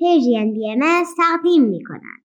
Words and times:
پیجین 0.00 0.52
بی 0.52 0.70
ام 0.70 1.04
تقدیم 1.16 1.62
می 1.62 1.84
کنند. 1.84 2.20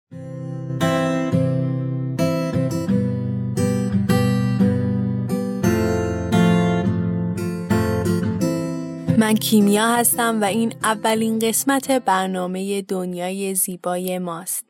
من 9.18 9.34
کیمیا 9.34 9.88
هستم 9.88 10.38
و 10.40 10.44
این 10.44 10.74
اولین 10.82 11.38
قسمت 11.38 11.90
برنامه 11.90 12.82
دنیای 12.82 13.54
زیبای 13.54 14.18
ماست. 14.18 14.66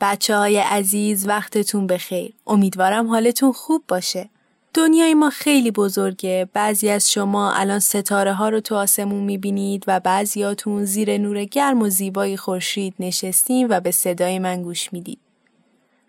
بچه 0.00 0.36
های 0.36 0.56
عزیز 0.56 1.28
وقتتون 1.28 1.86
بخیر. 1.86 2.34
امیدوارم 2.46 3.06
حالتون 3.06 3.52
خوب 3.52 3.82
باشه. 3.88 4.30
دنیای 4.74 5.14
ما 5.14 5.30
خیلی 5.30 5.70
بزرگه. 5.70 6.48
بعضی 6.52 6.88
از 6.88 7.12
شما 7.12 7.52
الان 7.52 7.78
ستاره 7.78 8.32
ها 8.32 8.48
رو 8.48 8.60
تو 8.60 8.74
آسمون 8.74 9.22
می‌بینید 9.22 9.84
و 9.86 10.00
بعضیاتون 10.00 10.84
زیر 10.84 11.18
نور 11.18 11.44
گرم 11.44 11.82
و 11.82 11.88
زیبای 11.88 12.36
خورشید 12.36 12.94
نشستین 12.98 13.66
و 13.70 13.80
به 13.80 13.90
صدای 13.90 14.38
من 14.38 14.62
گوش 14.62 14.92
می‌دید. 14.92 15.18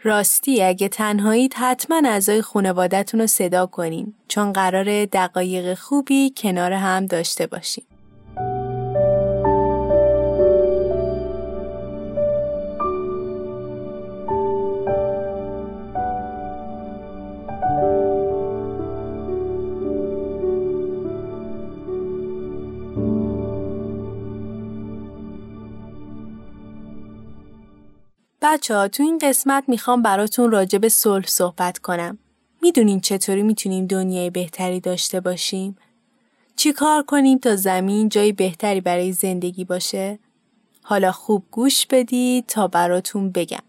راستی 0.04 0.64
اگه 0.64 0.88
تنهایید 0.88 1.54
حتما 1.54 2.02
اعضای 2.06 2.42
خانوادتون 2.42 3.20
رو 3.22 3.28
صدا 3.28 3.66
کنین 3.66 4.14
چون 4.28 4.54
قرار 4.54 5.06
دقایق 5.06 5.74
خوبی 5.74 6.34
کنار 6.38 6.74
هم 6.74 7.06
داشته 7.06 7.48
باشیم. 7.48 7.84
بچه 28.44 28.76
ها 28.76 28.88
تو 28.88 29.04
این 29.04 29.18
قسمت 29.18 29.64
می‌خوام 29.68 30.02
براتون 30.02 30.52
راجع 30.52 30.80
به 30.80 30.90
صلح 30.90 31.26
صحبت 31.28 31.78
کنم. 31.78 32.18
می‌دونین 32.62 33.00
چطوری 33.00 33.44
می‌تونیم 33.44 33.88
دنیای 33.88 34.30
بهتری 34.30 34.80
داشته 34.80 35.20
باشیم؟ 35.20 35.78
چی 36.56 36.74
کار 36.74 37.04
کنیم 37.04 37.38
تا 37.38 37.56
زمین 37.56 38.10
جای 38.10 38.32
بهتری 38.32 38.82
برای 38.82 39.12
زندگی 39.12 39.66
باشه؟ 39.66 40.20
حالا 40.82 41.12
خوب 41.12 41.44
گوش 41.52 41.86
بدید 41.86 42.46
تا 42.48 42.68
براتون 42.68 43.30
بگم. 43.30 43.64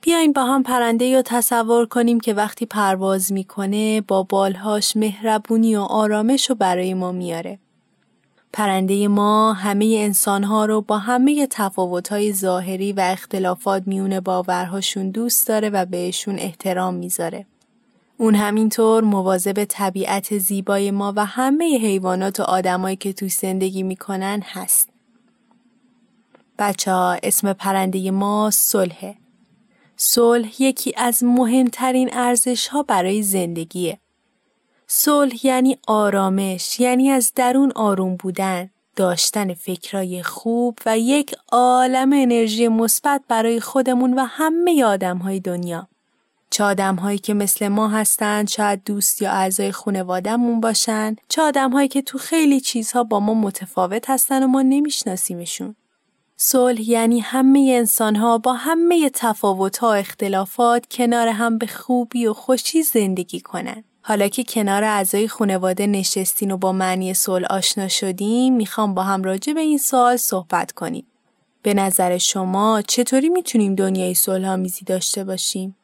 بیاین 0.00 0.32
با 0.32 0.44
هم 0.44 0.62
پرنده 0.62 1.04
یا 1.04 1.22
تصور 1.22 1.86
کنیم 1.86 2.20
که 2.20 2.34
وقتی 2.34 2.66
پرواز 2.66 3.32
می‌کنه 3.32 4.00
با 4.00 4.22
بالهاش 4.22 4.96
مهربونی 4.96 5.76
و 5.76 5.80
آرامش 5.80 6.50
رو 6.50 6.56
برای 6.56 6.94
ما 6.94 7.12
میاره. 7.12 7.58
پرنده 8.52 9.08
ما 9.08 9.52
همه 9.52 9.96
انسانها 9.98 10.64
رو 10.64 10.80
با 10.80 10.98
همه 10.98 11.46
تفاوتهای 11.50 12.32
ظاهری 12.32 12.92
و 12.92 13.00
اختلافات 13.00 13.82
میون 13.86 14.20
باورهاشون 14.20 15.10
دوست 15.10 15.48
داره 15.48 15.70
و 15.70 15.84
بهشون 15.86 16.38
احترام 16.38 16.94
می‌ذاره. 16.94 17.46
اون 18.16 18.34
همینطور 18.34 19.04
مواظب 19.04 19.64
طبیعت 19.64 20.38
زیبای 20.38 20.90
ما 20.90 21.12
و 21.16 21.24
همه 21.24 21.78
حیوانات 21.78 22.40
و 22.40 22.42
آدمایی 22.42 22.96
که 22.96 23.12
توی 23.12 23.28
زندگی 23.28 23.82
می‌کنن 23.82 24.42
هست. 24.44 24.88
بچه 26.58 26.92
ها 26.92 27.18
اسم 27.22 27.52
پرنده 27.52 28.10
ما 28.10 28.50
صلحه. 28.50 29.16
صلح 29.96 30.62
یکی 30.62 30.94
از 30.96 31.24
مهمترین 31.24 32.10
ارزش 32.12 32.68
ها 32.68 32.82
برای 32.82 33.22
زندگیه. 33.22 33.98
صلح 34.90 35.46
یعنی 35.46 35.78
آرامش 35.86 36.80
یعنی 36.80 37.10
از 37.10 37.32
درون 37.36 37.72
آروم 37.74 38.16
بودن 38.16 38.70
داشتن 38.96 39.54
فکرای 39.54 40.22
خوب 40.22 40.78
و 40.86 40.98
یک 40.98 41.34
عالم 41.52 42.12
انرژی 42.12 42.68
مثبت 42.68 43.22
برای 43.28 43.60
خودمون 43.60 44.14
و 44.14 44.24
همه 44.24 44.84
آدم 44.84 45.18
های 45.18 45.40
دنیا. 45.40 45.88
چه 46.50 46.64
آدم 46.64 46.94
هایی 46.94 47.18
که 47.18 47.34
مثل 47.34 47.68
ما 47.68 47.88
هستند 47.88 48.48
شاید 48.48 48.84
دوست 48.84 49.22
یا 49.22 49.30
اعضای 49.30 49.72
خانوادهمون 49.72 50.60
باشن 50.60 51.16
چه 51.28 51.42
آدم 51.42 51.70
هایی 51.70 51.88
که 51.88 52.02
تو 52.02 52.18
خیلی 52.18 52.60
چیزها 52.60 53.04
با 53.04 53.20
ما 53.20 53.34
متفاوت 53.34 54.10
هستن 54.10 54.42
و 54.42 54.46
ما 54.46 54.62
نمیشناسیمشون. 54.62 55.76
صلح 56.36 56.80
یعنی 56.80 57.20
همه 57.20 57.74
انسان 57.78 58.16
ها 58.16 58.38
با 58.38 58.52
همه 58.52 59.10
تفاوت 59.10 59.78
ها 59.78 59.94
اختلافات 59.94 60.86
کنار 60.90 61.28
هم 61.28 61.58
به 61.58 61.66
خوبی 61.66 62.26
و 62.26 62.32
خوشی 62.32 62.82
زندگی 62.82 63.40
کنن. 63.40 63.84
حالا 64.08 64.28
که 64.28 64.44
کنار 64.44 64.84
اعضای 64.84 65.28
خانواده 65.28 65.86
نشستین 65.86 66.50
و 66.50 66.56
با 66.56 66.72
معنی 66.72 67.14
صلح 67.14 67.46
آشنا 67.50 67.88
شدیم 67.88 68.54
می‌خوام 68.54 68.94
با 68.94 69.02
هم 69.02 69.22
راجع 69.22 69.52
به 69.52 69.60
این 69.60 69.78
سوال 69.78 70.16
صحبت 70.16 70.72
کنیم. 70.72 71.06
به 71.62 71.74
نظر 71.74 72.18
شما 72.18 72.82
چطوری 72.88 73.28
می‌تونیم 73.28 73.74
دنیای 73.74 74.14
صلح 74.14 74.48
آمیزی 74.48 74.84
داشته 74.84 75.24
باشیم؟ 75.24 75.76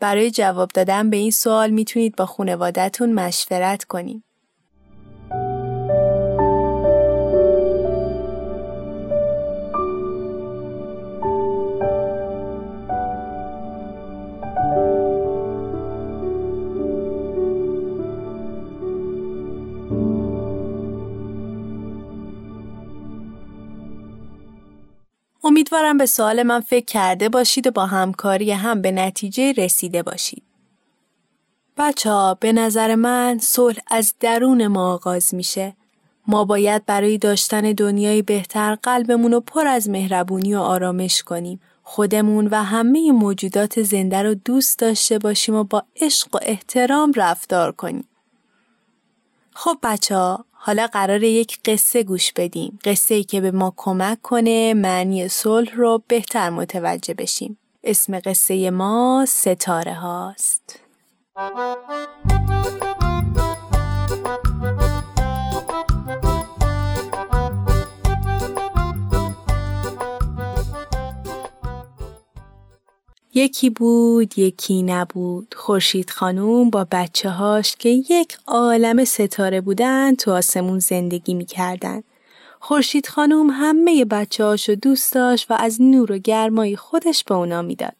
برای 0.00 0.30
جواب 0.30 0.70
دادن 0.74 1.10
به 1.10 1.16
این 1.16 1.30
سوال 1.30 1.70
می‌تونید 1.70 2.16
با 2.16 2.26
خانوادهتون 2.26 3.12
مشورت 3.12 3.84
کنیم. 3.84 4.24
امیدوارم 25.72 25.98
به 25.98 26.06
سوال 26.06 26.42
من 26.42 26.60
فکر 26.60 26.84
کرده 26.84 27.28
باشید 27.28 27.66
و 27.66 27.70
با 27.70 27.86
همکاری 27.86 28.50
هم 28.50 28.82
به 28.82 28.90
نتیجه 28.90 29.52
رسیده 29.52 30.02
باشید. 30.02 30.42
بچه 31.76 32.10
ها 32.10 32.34
به 32.34 32.52
نظر 32.52 32.94
من 32.94 33.38
صلح 33.38 33.78
از 33.90 34.14
درون 34.20 34.66
ما 34.66 34.92
آغاز 34.92 35.34
میشه. 35.34 35.76
ما 36.26 36.44
باید 36.44 36.86
برای 36.86 37.18
داشتن 37.18 37.60
دنیای 37.60 38.22
بهتر 38.22 38.74
قلبمون 38.74 39.32
رو 39.32 39.40
پر 39.40 39.66
از 39.66 39.88
مهربونی 39.88 40.54
و 40.54 40.58
آرامش 40.58 41.22
کنیم. 41.22 41.60
خودمون 41.82 42.46
و 42.46 42.62
همه 42.62 43.12
موجودات 43.12 43.82
زنده 43.82 44.22
رو 44.22 44.34
دوست 44.34 44.78
داشته 44.78 45.18
باشیم 45.18 45.54
و 45.54 45.64
با 45.64 45.82
عشق 45.96 46.34
و 46.34 46.38
احترام 46.42 47.12
رفتار 47.16 47.72
کنیم. 47.72 48.08
خب 49.54 49.78
بچه 49.82 50.16
ها 50.16 50.44
حالا 50.62 50.86
قرار 50.86 51.22
یک 51.22 51.58
قصه 51.64 52.02
گوش 52.02 52.32
بدیم. 52.32 52.78
قصه 52.84 53.14
ای 53.14 53.24
که 53.24 53.40
به 53.40 53.50
ما 53.50 53.74
کمک 53.76 54.22
کنه 54.22 54.74
معنی 54.74 55.28
صلح 55.28 55.74
رو 55.74 56.02
بهتر 56.08 56.50
متوجه 56.50 57.14
بشیم. 57.14 57.58
اسم 57.84 58.20
قصه 58.20 58.70
ما 58.70 59.24
ستاره 59.28 59.94
هاست. 59.94 60.80
یکی 73.34 73.70
بود 73.70 74.38
یکی 74.38 74.82
نبود 74.82 75.54
خورشید 75.56 76.10
خانوم 76.10 76.70
با 76.70 76.86
بچه 76.90 77.30
هاش 77.30 77.76
که 77.76 77.88
یک 77.88 78.38
عالم 78.46 79.04
ستاره 79.04 79.60
بودن 79.60 80.14
تو 80.14 80.32
آسمون 80.32 80.78
زندگی 80.78 81.34
می‌کردن. 81.34 82.02
خورشید 82.60 83.06
خانوم 83.06 83.50
همه 83.50 84.04
بچه 84.04 84.44
هاشو 84.44 84.74
دوست 84.74 85.12
داشت 85.12 85.50
و 85.50 85.54
از 85.54 85.82
نور 85.82 86.12
و 86.12 86.18
گرمای 86.18 86.76
خودش 86.76 87.24
به 87.24 87.34
اونا 87.34 87.62
می‌داد. 87.62 87.96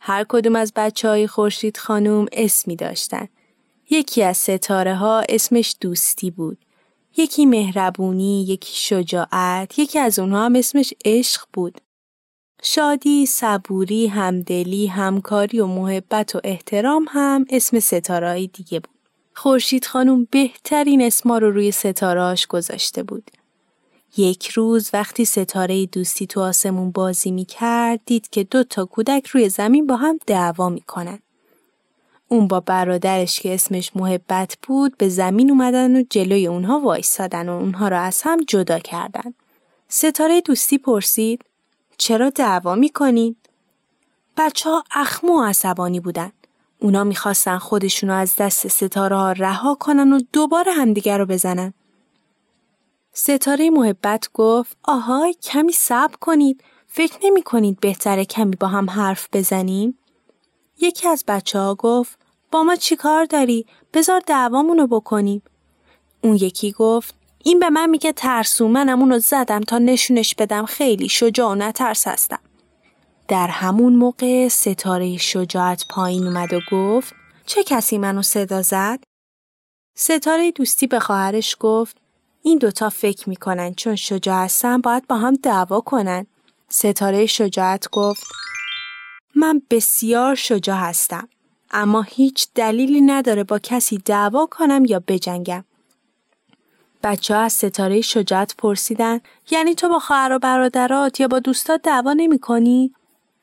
هر 0.00 0.24
کدوم 0.28 0.56
از 0.56 0.72
بچه 0.76 1.08
های 1.08 1.26
خورشید 1.26 1.76
خانوم 1.76 2.26
اسمی 2.32 2.76
داشتن. 2.76 3.28
یکی 3.90 4.22
از 4.22 4.36
ستاره 4.36 4.94
ها 4.94 5.22
اسمش 5.28 5.76
دوستی 5.80 6.30
بود. 6.30 6.58
یکی 7.16 7.46
مهربونی، 7.46 8.44
یکی 8.44 8.72
شجاعت، 8.76 9.78
یکی 9.78 9.98
از 9.98 10.18
اونها 10.18 10.44
هم 10.44 10.54
اسمش 10.54 10.94
عشق 11.04 11.42
بود. 11.52 11.80
شادی، 12.62 13.26
صبوری، 13.26 14.06
همدلی، 14.06 14.86
همکاری 14.86 15.60
و 15.60 15.66
محبت 15.66 16.34
و 16.34 16.40
احترام 16.44 17.06
هم 17.08 17.44
اسم 17.50 17.80
ستارهایی 17.80 18.46
دیگه 18.46 18.80
بود. 18.80 18.94
خورشید 19.34 19.84
خانم 19.84 20.24
بهترین 20.30 21.02
اسما 21.02 21.38
رو 21.38 21.50
روی 21.50 21.70
ستارهاش 21.70 22.46
گذاشته 22.46 23.02
بود. 23.02 23.30
یک 24.16 24.48
روز 24.48 24.90
وقتی 24.92 25.24
ستاره 25.24 25.86
دوستی 25.86 26.26
تو 26.26 26.40
آسمون 26.40 26.90
بازی 26.90 27.30
می 27.30 27.44
کرد 27.44 28.00
دید 28.06 28.30
که 28.30 28.44
دو 28.44 28.64
تا 28.64 28.84
کودک 28.84 29.26
روی 29.26 29.48
زمین 29.48 29.86
با 29.86 29.96
هم 29.96 30.18
دعوا 30.26 30.68
می 30.68 30.80
کنن. 30.80 31.18
اون 32.28 32.48
با 32.48 32.60
برادرش 32.60 33.40
که 33.40 33.54
اسمش 33.54 33.96
محبت 33.96 34.56
بود 34.62 34.96
به 34.98 35.08
زمین 35.08 35.50
اومدن 35.50 35.96
و 35.96 36.04
جلوی 36.10 36.46
اونها 36.46 36.80
وایستادن 36.80 37.48
و 37.48 37.52
اونها 37.52 37.88
را 37.88 38.00
از 38.00 38.22
هم 38.22 38.38
جدا 38.48 38.78
کردن. 38.78 39.34
ستاره 39.88 40.40
دوستی 40.40 40.78
پرسید 40.78 41.44
چرا 41.98 42.30
دعوا 42.30 42.74
می‌کنین؟ 42.74 43.36
بچه 44.36 44.70
ها 44.70 44.84
اخمو 44.90 45.40
و 45.40 45.44
عصبانی 45.44 46.00
بودن. 46.00 46.32
اونا 46.78 47.04
می‌خواستن 47.04 47.58
خودشونو 47.58 48.12
از 48.12 48.36
دست 48.38 48.68
ستاره 48.68 49.16
ها 49.16 49.32
رها 49.32 49.74
کنن 49.74 50.12
و 50.12 50.20
دوباره 50.32 50.72
همدیگر 50.72 51.18
رو 51.18 51.26
بزنن. 51.26 51.74
ستاره 53.12 53.70
محبت 53.70 54.28
گفت 54.34 54.76
آهای 54.82 55.34
کمی 55.34 55.72
صبر 55.72 56.16
کنید 56.20 56.64
فکر 56.86 57.18
نمی 57.22 57.42
کنید 57.42 57.80
بهتره 57.80 58.24
کمی 58.24 58.56
با 58.56 58.66
هم 58.66 58.90
حرف 58.90 59.28
بزنیم؟ 59.32 59.98
یکی 60.80 61.08
از 61.08 61.24
بچه 61.28 61.58
ها 61.58 61.74
گفت 61.74 62.18
با 62.50 62.62
ما 62.62 62.76
چی 62.76 62.96
کار 62.96 63.24
داری؟ 63.24 63.66
بذار 63.94 64.22
دعوامونو 64.26 64.86
بکنیم. 64.86 65.42
اون 66.24 66.34
یکی 66.34 66.72
گفت 66.72 67.14
این 67.44 67.58
به 67.58 67.70
من 67.70 67.90
میگه 67.90 68.12
ترسو 68.12 68.68
منم 68.68 69.00
اونو 69.00 69.18
زدم 69.18 69.60
تا 69.60 69.78
نشونش 69.78 70.34
بدم 70.34 70.64
خیلی 70.66 71.08
شجاع 71.08 71.50
و 71.50 71.54
نترس 71.54 72.08
هستم. 72.08 72.40
در 73.28 73.46
همون 73.46 73.94
موقع 73.94 74.48
ستاره 74.48 75.16
شجاعت 75.16 75.84
پایین 75.90 76.26
اومد 76.26 76.52
و 76.52 76.60
گفت 76.70 77.14
چه 77.46 77.62
کسی 77.64 77.98
منو 77.98 78.22
صدا 78.22 78.62
زد؟ 78.62 79.00
ستاره 79.96 80.52
دوستی 80.52 80.86
به 80.86 81.00
خواهرش 81.00 81.56
گفت 81.60 81.96
این 82.42 82.58
دوتا 82.58 82.88
فکر 82.88 83.28
می‌کنن 83.28 83.74
چون 83.74 83.96
شجاع 83.96 84.44
هستن 84.44 84.80
باید 84.80 85.06
با 85.06 85.16
هم 85.16 85.34
دعوا 85.34 85.80
کنن. 85.80 86.26
ستاره 86.68 87.26
شجاعت 87.26 87.90
گفت 87.90 88.26
من 89.34 89.62
بسیار 89.70 90.34
شجاع 90.34 90.78
هستم 90.78 91.28
اما 91.70 92.02
هیچ 92.02 92.48
دلیلی 92.54 93.00
نداره 93.00 93.44
با 93.44 93.58
کسی 93.58 93.98
دعوا 93.98 94.46
کنم 94.46 94.84
یا 94.84 95.02
بجنگم. 95.08 95.64
بچه 97.02 97.34
ها 97.34 97.40
از 97.40 97.52
ستاره 97.52 98.00
شجاعت 98.00 98.54
پرسیدن 98.58 99.20
یعنی 99.50 99.74
تو 99.74 99.88
با 99.88 99.98
خواهر 99.98 100.32
و 100.32 100.38
برادرات 100.38 101.20
یا 101.20 101.28
با 101.28 101.38
دوستات 101.38 101.82
دعوا 101.82 102.12
نمی 102.12 102.38
کنی؟ 102.38 102.94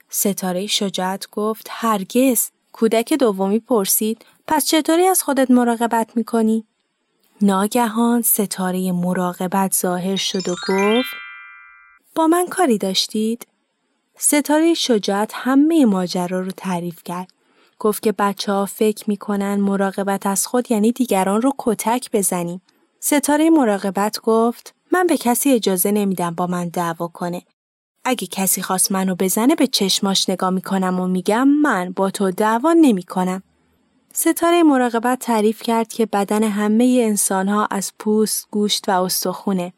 ستاره 0.09 0.67
شجاعت 0.67 1.29
گفت 1.31 1.67
هرگز 1.69 2.49
کودک 2.71 3.13
دومی 3.13 3.59
پرسید 3.59 4.25
پس 4.47 4.65
چطوری 4.65 5.07
از 5.07 5.23
خودت 5.23 5.51
مراقبت 5.51 6.17
می 6.17 6.23
کنی؟ 6.23 6.65
ناگهان 7.41 8.21
ستاره 8.21 8.91
مراقبت 8.91 9.73
ظاهر 9.73 10.15
شد 10.15 10.49
و 10.49 10.55
گفت 10.67 11.09
با 12.15 12.27
من 12.27 12.47
کاری 12.47 12.77
داشتید؟ 12.77 13.47
ستاره 14.17 14.73
شجاعت 14.73 15.31
همه 15.33 15.85
ماجرا 15.85 16.39
رو 16.39 16.51
تعریف 16.51 17.03
کرد. 17.03 17.27
گفت 17.79 18.03
که 18.03 18.11
بچه 18.11 18.51
ها 18.51 18.65
فکر 18.65 19.09
می‌کنن 19.09 19.55
مراقبت 19.55 20.25
از 20.25 20.47
خود 20.47 20.71
یعنی 20.71 20.91
دیگران 20.91 21.41
رو 21.41 21.53
کتک 21.57 22.11
بزنیم. 22.13 22.61
ستاره 23.07 23.49
مراقبت 23.49 24.19
گفت 24.21 24.75
من 24.91 25.07
به 25.07 25.17
کسی 25.17 25.51
اجازه 25.51 25.91
نمیدم 25.91 26.35
با 26.35 26.47
من 26.47 26.69
دعوا 26.69 27.07
کنه. 27.07 27.41
اگه 28.03 28.27
کسی 28.27 28.61
خواست 28.61 28.91
منو 28.91 29.15
بزنه 29.15 29.55
به 29.55 29.67
چشماش 29.67 30.29
نگاه 30.29 30.49
می‌کنم 30.49 30.99
و 30.99 31.07
میگم 31.07 31.47
من 31.47 31.91
با 31.91 32.11
تو 32.11 32.31
دعوا 32.31 32.73
نمی‌کنم. 32.73 33.43
ستاره 34.13 34.63
مراقبت 34.63 35.19
تعریف 35.19 35.63
کرد 35.63 35.87
که 35.87 36.05
بدن 36.05 36.43
همه 36.43 37.01
انسان 37.03 37.47
ها 37.47 37.67
از 37.71 37.91
پوست، 37.99 38.47
گوشت 38.51 38.89
و 38.89 38.91
استخونه. 39.03 39.73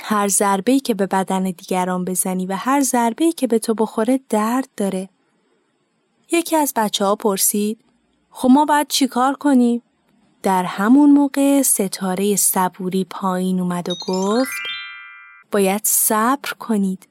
هر 0.00 0.28
ضربه‌ای 0.28 0.80
که 0.80 0.94
به 0.94 1.06
بدن 1.06 1.42
دیگران 1.42 2.04
بزنی 2.04 2.46
و 2.46 2.56
هر 2.56 2.80
ضربه‌ای 2.80 3.32
که 3.32 3.46
به 3.46 3.58
تو 3.58 3.74
بخوره 3.74 4.20
درد 4.28 4.68
داره. 4.76 5.08
یکی 6.30 6.56
از 6.56 6.72
بچه 6.76 7.04
ها 7.04 7.16
پرسید 7.16 7.84
خب 8.30 8.48
ما 8.50 8.64
باید 8.64 8.88
چیکار 8.88 9.34
کنیم؟ 9.34 9.82
در 10.42 10.64
همون 10.64 11.10
موقع 11.10 11.62
ستاره 11.62 12.36
صبوری 12.36 13.04
پایین 13.10 13.60
اومد 13.60 13.88
و 13.88 13.94
گفت 14.08 14.50
باید 15.50 15.80
صبر 15.84 16.52
کنید. 16.58 17.08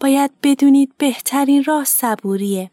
باید 0.00 0.30
بدونید 0.42 0.92
بهترین 0.98 1.64
راه 1.64 1.84
صبوریه. 1.84 2.70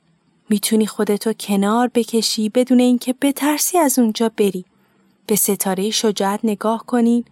می‌تونی 0.49 0.87
خودتو 0.87 1.33
کنار 1.33 1.91
بکشی 1.93 2.49
بدون 2.49 2.79
اینکه 2.79 3.13
بترسی 3.21 3.77
از 3.77 3.99
اونجا 3.99 4.31
بری. 4.37 4.65
به 5.27 5.35
ستاره 5.35 5.89
شجاعت 5.89 6.39
نگاه 6.43 6.85
کنین. 6.85 7.25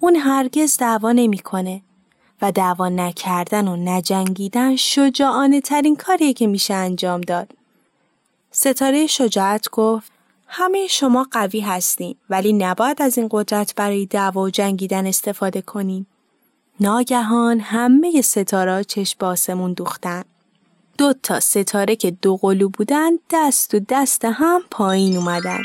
اون 0.00 0.16
هرگز 0.16 0.76
دعوا 0.76 1.12
نمی‌کنه 1.12 1.82
و 2.42 2.52
دعوا 2.52 2.88
نکردن 2.88 3.68
و 3.68 3.76
نجنگیدن 3.76 4.76
شجاعانه 4.76 5.60
ترین 5.60 5.96
کاریه 5.96 6.32
که 6.32 6.46
میشه 6.46 6.74
انجام 6.74 7.20
داد. 7.20 7.52
ستاره 8.50 9.06
شجاعت 9.06 9.70
گفت 9.70 10.19
همه 10.52 10.86
شما 10.86 11.26
قوی 11.30 11.60
هستین 11.60 12.14
ولی 12.30 12.52
نباید 12.52 13.02
از 13.02 13.18
این 13.18 13.28
قدرت 13.30 13.74
برای 13.74 14.06
دعوا 14.06 14.42
و 14.42 14.50
جنگیدن 14.50 15.06
استفاده 15.06 15.62
کنین. 15.62 16.06
ناگهان 16.80 17.60
همه 17.60 18.22
ستاره 18.22 18.84
چشم 18.84 19.16
به 19.18 19.72
دوختن. 19.72 20.24
دو 20.98 21.12
تا 21.22 21.40
ستاره 21.40 21.96
که 21.96 22.10
دو 22.10 22.36
قلو 22.36 22.68
بودن 22.68 23.10
دست 23.30 23.74
و 23.74 23.80
دست 23.88 24.24
هم 24.24 24.60
پایین 24.70 25.16
اومدن. 25.16 25.62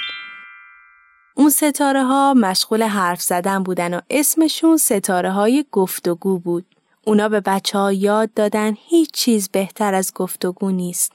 اون 1.35 1.49
ستاره 1.49 2.03
ها 2.03 2.33
مشغول 2.33 2.83
حرف 2.83 3.21
زدن 3.21 3.63
بودن 3.63 3.93
و 3.93 4.01
اسمشون 4.09 4.77
ستاره 4.77 5.31
های 5.31 5.65
گفتگو 5.71 6.39
بود. 6.39 6.65
اونا 7.05 7.29
به 7.29 7.39
بچه 7.39 7.77
ها 7.77 7.91
یاد 7.91 8.33
دادن 8.33 8.77
هیچ 8.87 9.11
چیز 9.11 9.49
بهتر 9.49 9.93
از 9.93 10.13
گفتگو 10.13 10.71
نیست. 10.71 11.11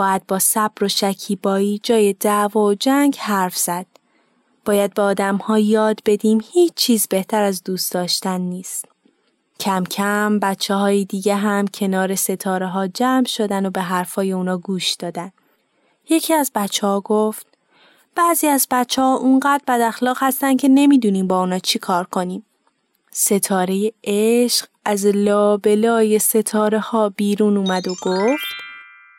باید 0.00 0.26
با 0.26 0.38
صبر 0.38 0.84
و 0.84 0.88
شکیبایی 0.88 1.80
جای 1.82 2.12
دعوا 2.12 2.60
و 2.60 2.74
جنگ 2.74 3.16
حرف 3.18 3.56
زد. 3.56 3.86
باید 4.64 4.94
به 4.94 5.02
آدم 5.02 5.36
ها 5.36 5.58
یاد 5.58 6.00
بدیم 6.06 6.40
هیچ 6.52 6.74
چیز 6.74 7.06
بهتر 7.08 7.42
از 7.42 7.62
دوست 7.62 7.92
داشتن 7.92 8.40
نیست. 8.40 8.84
کم 9.60 9.84
کم 9.84 10.38
بچه 10.38 10.74
های 10.74 11.04
دیگه 11.04 11.34
هم 11.34 11.68
کنار 11.68 12.14
ستاره 12.14 12.66
ها 12.66 12.86
جمع 12.86 13.26
شدن 13.26 13.66
و 13.66 13.70
به 13.70 13.82
حرفای 13.82 14.32
اونا 14.32 14.58
گوش 14.58 14.94
دادن. 14.94 15.32
یکی 16.08 16.34
از 16.34 16.50
بچه 16.54 16.86
ها 16.86 17.00
گفت 17.00 17.46
بعضی 18.14 18.46
از 18.46 18.66
بچه 18.70 19.02
ها 19.02 19.14
اونقدر 19.14 19.62
بد 19.68 19.80
اخلاق 19.80 20.16
هستن 20.20 20.56
که 20.56 20.68
نمی‌دونیم 20.68 21.26
با 21.26 21.40
اونا 21.40 21.58
چی 21.58 21.78
کار 21.78 22.04
کنیم. 22.04 22.44
ستاره 23.10 23.92
عشق 24.04 24.66
از 24.84 25.06
لابلای 25.06 26.18
ستاره 26.18 26.78
ها 26.78 27.08
بیرون 27.08 27.56
اومد 27.56 27.88
و 27.88 27.94
گفت 28.02 28.59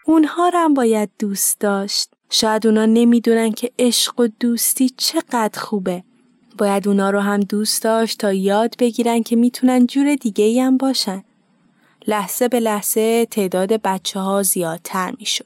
اونها 0.06 0.50
رو 0.50 0.60
هم 0.60 0.74
باید 0.74 1.10
دوست 1.20 1.60
داشت. 1.60 2.10
شاید 2.30 2.68
اونا 2.68 2.86
نمی‌دونن 2.86 3.52
که 3.52 3.72
عشق 3.80 4.20
و 4.20 4.28
دوستی 4.40 4.90
چقدر 4.90 5.60
خوبه. 5.60 6.04
باید 6.58 6.88
اونا 6.88 7.10
رو 7.10 7.20
هم 7.20 7.40
دوست 7.40 7.84
داشت 7.84 8.20
تا 8.20 8.34
یاد 8.34 8.76
بگیرن 8.80 9.24
که 9.24 9.36
می‌تونن 9.36 9.88
جور 9.88 10.16
دیگه 10.16 10.46
ای 10.46 10.60
هم 10.60 10.78
باشن. 10.78 11.24
لحظه 12.08 12.48
به 12.48 12.60
لحظه 12.60 13.26
تعداد 13.26 13.74
بچه 13.74 14.20
ها 14.20 14.44
زیادتر 14.44 15.14
می‌شد. 15.20 15.46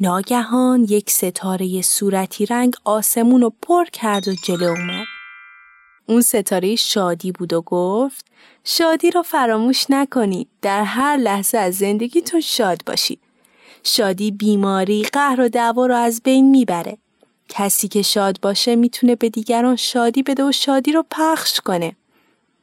ناگهان 0.00 0.86
یک 0.88 1.10
ستاره 1.10 1.82
صورتی 1.82 2.46
رنگ 2.46 2.74
آسمون 2.84 3.40
رو 3.40 3.52
پر 3.62 3.84
کرد 3.84 4.28
و 4.28 4.34
جلو 4.34 4.68
اومد. 4.68 5.06
اون 6.06 6.20
ستاره 6.20 6.76
شادی 6.76 7.32
بود 7.32 7.52
و 7.52 7.62
گفت 7.62 8.26
شادی 8.64 9.10
رو 9.10 9.22
فراموش 9.22 9.86
نکنید. 9.90 10.48
در 10.62 10.84
هر 10.84 11.16
لحظه 11.16 11.58
از 11.58 11.74
زندگیتون 11.74 12.40
شاد 12.40 12.82
باشید. 12.86 13.21
شادی 13.84 14.30
بیماری، 14.30 15.02
قهر 15.02 15.40
و 15.40 15.48
دعوا 15.48 15.86
رو 15.86 15.94
از 15.94 16.20
بین 16.24 16.50
می‌بره. 16.50 16.98
کسی 17.48 17.88
که 17.88 18.02
شاد 18.02 18.40
باشه 18.42 18.76
می‌تونه 18.76 19.16
به 19.16 19.28
دیگران 19.28 19.76
شادی 19.76 20.22
بده 20.22 20.44
و 20.44 20.52
شادی 20.52 20.92
رو 20.92 21.04
پخش 21.10 21.60
کنه. 21.60 21.96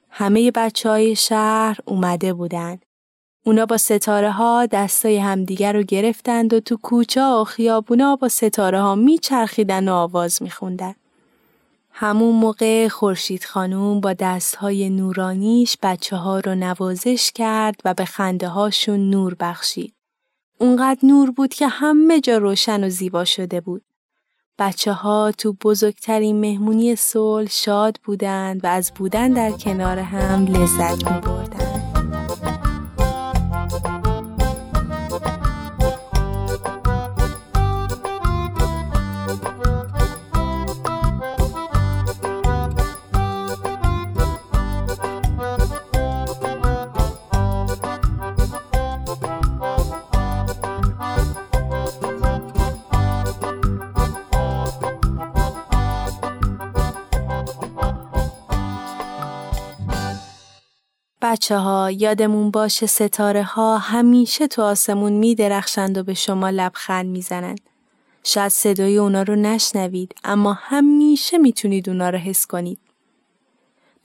همه 0.10 0.52
بچه 0.52 0.90
های 0.90 1.16
شهر 1.16 1.78
اومده 1.86 2.34
بودن. 2.34 2.80
اونا 3.46 3.66
با 3.66 3.78
ستاره 3.78 4.32
ها 4.32 4.66
دستای 4.66 5.18
همدیگر 5.18 5.74
رو 5.74 5.84
گرفتند 5.84 6.54
و 6.54 6.60
تو 6.60 6.78
کوچه 6.78 7.24
و 7.24 7.44
خیابونا 7.44 8.16
با 8.16 8.28
ستاره 8.30 8.82
ها 8.82 8.96
میچرخیدن 8.96 9.90
و 9.90 9.94
آواز 9.94 10.44
میخوندن. 10.44 10.96
همون 11.92 12.36
موقع 12.36 12.88
خورشید 12.88 13.44
خانوم 13.44 14.02
با 14.02 14.14
دستهای 14.14 14.90
نورانیش 14.90 15.78
بچه 15.84 16.16
ها 16.16 16.40
رو 16.40 16.56
نوازش 16.56 17.32
کرد 17.36 17.82
و 17.86 17.94
به 17.94 18.06
خنده 18.06 18.48
هاشون 18.48 19.10
نور 19.10 19.36
بخشید. 19.40 19.94
اونقدر 20.62 21.00
نور 21.04 21.32
بود 21.32 21.54
که 21.54 21.68
همه 21.68 22.22
جا 22.22 22.38
روشن 22.38 22.84
و 22.84 22.90
زیبا 22.90 23.26
شده 23.26 23.62
بود. 23.62 23.82
بچه 24.60 24.94
ها 24.94 25.32
تو 25.38 25.54
بزرگترین 25.54 26.40
مهمونی 26.40 26.96
صلح 26.96 27.50
شاد 27.50 28.00
بودند 28.04 28.64
و 28.64 28.68
از 28.68 28.92
بودن 28.96 29.34
در 29.34 29.52
کنار 29.52 30.00
هم 30.00 30.46
لذت 30.46 31.12
می 31.12 31.20
بردن. 31.20 31.69
بچه 61.22 61.58
ها 61.58 61.92
یادمون 61.92 62.52
باشه 62.52 62.86
ستاره 62.86 63.44
ها 63.44 63.78
همیشه 63.78 64.48
تو 64.48 64.62
آسمون 64.62 65.12
می 65.12 65.36
درخشند 65.36 65.98
و 65.98 66.04
به 66.04 66.14
شما 66.14 66.50
لبخند 66.50 67.06
می‌زنند. 67.06 67.60
شاید 68.24 68.52
صدای 68.52 68.98
اونا 68.98 69.22
رو 69.22 69.36
نشنوید 69.36 70.16
اما 70.24 70.54
همیشه 70.54 71.38
می‌تونید 71.38 71.90
اونا 71.90 72.10
رو 72.10 72.18
حس 72.18 72.48
کنید. 72.48 72.80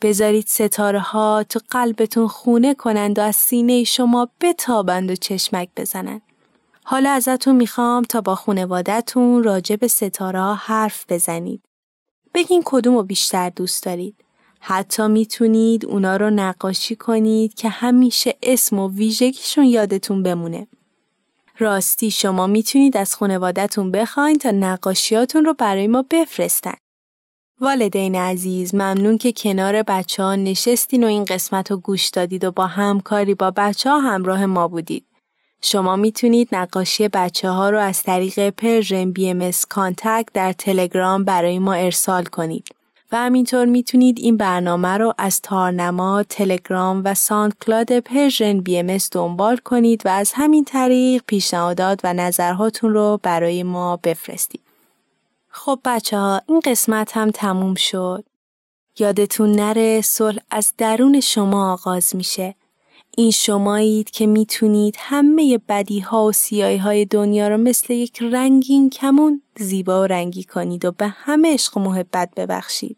بذارید 0.02 0.46
ستاره 0.48 1.00
ها 1.00 1.44
تو 1.48 1.60
قلبتون 1.70 2.28
خونه 2.28 2.74
کنند 2.74 3.18
و 3.18 3.22
از 3.22 3.36
سینه 3.36 3.84
شما 3.84 4.28
بتابند 4.40 5.10
و 5.10 5.16
چشمک 5.16 5.68
بزنند. 5.76 6.22
حالا 6.84 7.10
ازتون 7.10 7.56
می‌خوام 7.56 8.02
تا 8.02 8.20
با 8.20 8.34
خونوادتون 8.34 9.42
راجع 9.42 9.76
به 9.76 9.88
ستاره 9.88 10.54
حرف 10.54 11.04
بزنید. 11.08 11.62
بگین 12.34 12.62
کدوم 12.64 12.94
رو 12.94 13.02
بیشتر 13.02 13.50
دوست 13.50 13.82
دارید. 13.82 14.23
حتی 14.66 15.08
می‌تونید 15.08 15.86
اونا 15.86 16.16
رو 16.16 16.30
نقاشی 16.30 16.96
کنید 16.96 17.54
که 17.54 17.68
همیشه 17.68 18.34
اسم 18.42 18.78
و 18.78 18.88
ویژگیشون 18.88 19.64
یادتون 19.64 20.22
بمونه. 20.22 20.66
راستی 21.58 22.10
شما 22.10 22.46
می‌تونید 22.46 22.96
از 22.96 23.16
خانوادتون 23.16 23.90
بخواین 23.90 24.38
تا 24.38 24.50
نقاشیاتون 24.50 25.44
رو 25.44 25.54
برای 25.54 25.86
ما 25.86 26.04
بفرستن. 26.10 26.74
والدین 27.60 28.14
عزیز 28.14 28.74
ممنون 28.74 29.18
که 29.18 29.32
کنار 29.32 29.82
بچه 29.82 30.22
ها 30.22 30.34
نشستین 30.34 31.04
و 31.04 31.06
این 31.06 31.24
قسمت 31.24 31.70
رو 31.70 31.76
گوش 31.76 32.08
دادید 32.08 32.44
و 32.44 32.50
با 32.50 32.66
همکاری 32.66 33.34
با 33.34 33.50
بچه 33.50 33.90
ها 33.90 33.98
همراه 33.98 34.46
ما 34.46 34.68
بودید. 34.68 35.04
شما 35.62 35.96
می‌تونید 35.96 36.48
نقاشی 36.52 37.08
بچه 37.08 37.50
ها 37.50 37.70
رو 37.70 37.78
از 37.78 38.02
طریق 38.02 38.50
Persian 38.50 39.12
BMS 39.12 39.50
در 40.34 40.52
تلگرام 40.52 41.24
برای 41.24 41.58
ما 41.58 41.72
ارسال 41.72 42.24
کنید. 42.24 42.68
و 43.12 43.16
همینطور 43.16 43.64
می‌تونید 43.64 44.18
این 44.18 44.36
برنامه 44.36 44.88
رو 44.88 45.14
از 45.18 45.40
تارنما، 45.40 46.22
تلگرام 46.22 47.02
و 47.04 47.14
SoundCloud 47.66 47.98
Persian 47.98 48.60
BMS 48.60 48.98
دنبال 49.12 49.56
کنید 49.56 50.02
و 50.04 50.08
از 50.08 50.32
همین 50.34 50.64
طریق 50.64 51.22
پیشنهادات 51.26 52.00
و 52.04 52.14
نظرهاتون 52.14 52.92
رو 52.94 53.20
برای 53.22 53.62
ما 53.62 53.96
بفرستید. 53.96 54.60
خب 55.48 55.78
بچه 55.84 56.18
ها 56.18 56.40
این 56.48 56.60
قسمت 56.64 57.16
هم 57.16 57.30
تموم 57.30 57.74
شد. 57.74 58.24
یادتون 58.98 59.52
نره 59.52 60.00
صلح 60.00 60.38
از 60.50 60.72
درون 60.78 61.20
شما 61.20 61.72
آغاز 61.72 62.16
میشه. 62.16 62.54
این 63.16 63.30
شمایید 63.30 64.10
که 64.10 64.26
می‌تونید 64.26 64.96
همه 64.98 65.60
بدی 65.68 66.00
ها 66.00 66.24
و 66.24 66.32
سیاهی 66.32 66.78
های 66.78 67.04
دنیا 67.04 67.48
رو 67.48 67.56
مثل 67.56 67.92
یک 67.92 68.22
رنگین 68.22 68.90
کمون 68.90 69.42
زیبا 69.58 70.02
و 70.02 70.06
رنگی 70.06 70.44
کنید 70.44 70.84
و 70.84 70.92
به 70.92 71.06
همه 71.08 71.52
عشق 71.52 71.76
و 71.76 71.80
محبت 71.80 72.30
ببخشید. 72.36 72.96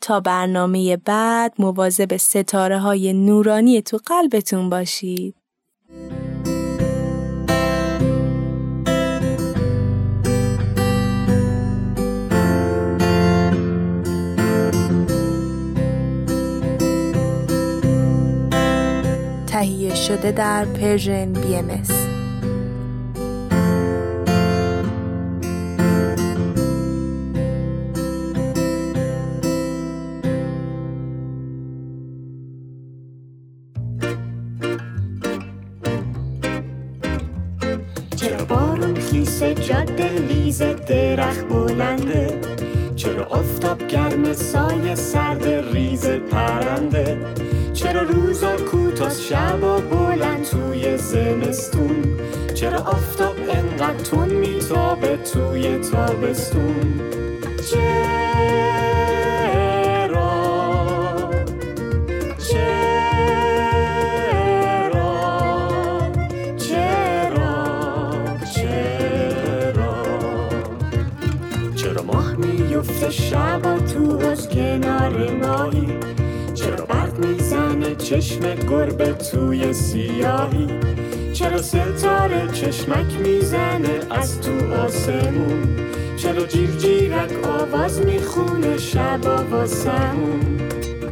تا 0.00 0.20
برنامه 0.20 0.96
بعد 0.96 1.54
مواظب 1.58 2.16
ستاره 2.16 2.78
های 2.78 3.12
نورانی 3.12 3.82
تو 3.82 3.98
قلبتون 4.06 4.70
باشید. 4.70 5.34
تهیه 19.58 19.94
شده 19.94 20.32
در 20.32 20.64
پرژن 20.64 21.32
بی 21.32 21.56
ام 21.56 21.82
چرا 38.16 38.44
بارون 38.44 38.94
خیسه 38.94 39.54
درخت 40.86 41.48
چرا 42.96 43.26
افتاب 43.26 43.86
گرم 43.86 44.32
سایه 44.32 44.94
سرد 44.94 45.46
ریز 45.72 46.06
پرنده؟ 46.06 47.18
چرا 47.78 48.02
روزا 48.02 48.56
کوتاه 48.56 49.10
شبا 49.10 49.80
بلند 49.80 50.44
توی 50.44 50.96
زمستون؟ 50.96 52.20
چرا 52.54 52.78
آفتاب 52.78 53.36
انقدر 53.48 54.04
تون 54.04 54.28
میتابه 54.28 55.16
توی 55.16 55.78
تابستون؟ 55.78 57.00
میفته 72.38 73.10
شبا 73.10 73.78
تو 73.78 74.18
از 74.26 74.48
کنار 74.48 75.30
ماهی؟ 75.30 75.88
چرا 76.54 76.97
می‌زنه 77.18 77.94
چشم 77.94 78.54
گربه 78.54 79.12
توی 79.12 79.72
سیاهی. 79.72 80.66
چرا 81.32 81.62
ستاره 81.62 82.48
چشمک 82.52 83.20
می‌زنه 83.24 84.00
از 84.10 84.40
تو 84.40 84.74
آسمون؟ 84.74 85.76
چرا 86.16 86.46
جیر 86.46 86.70
جیرک 86.70 87.46
آواز 87.46 88.06
می‌خونه 88.06 88.78
شبا 88.78 89.36
واسمون؟ 89.50 90.40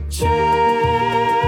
چرا 0.09 1.46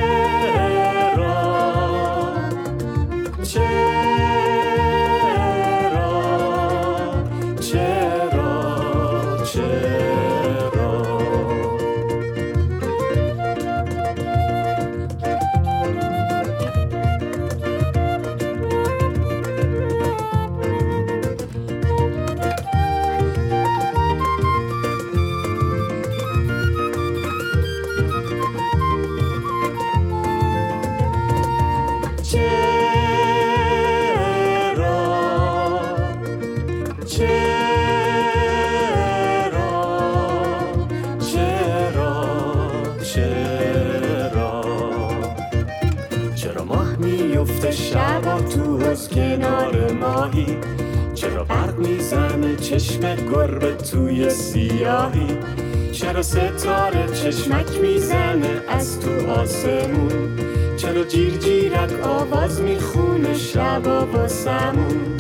گربه 53.31 53.73
توی 53.75 54.31
سیاهی. 54.31 55.39
چرا 55.93 56.23
ستاره 56.23 57.07
چشمک 57.15 57.81
می‌زنه 57.83 58.63
از 58.69 59.01
تو 59.01 59.31
آسمون؟ 59.31 60.37
چرا 60.77 61.05
جیر 61.05 61.37
جیرک 61.37 61.93
آواز 62.03 62.61
می‌خونه 62.61 63.35
شبا 63.35 64.07
واسمون؟ 64.07 65.18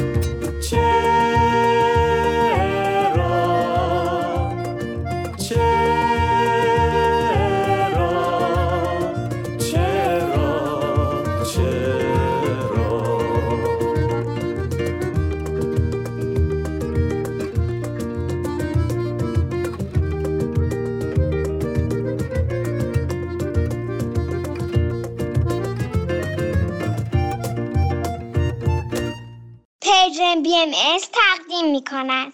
کند 31.90 32.32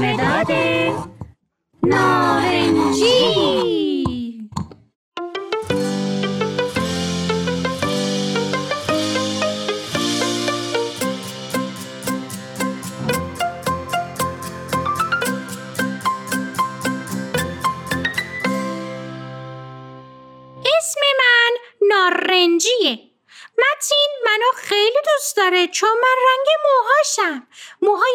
مداد 0.00 0.52
نارنجی 1.82 3.79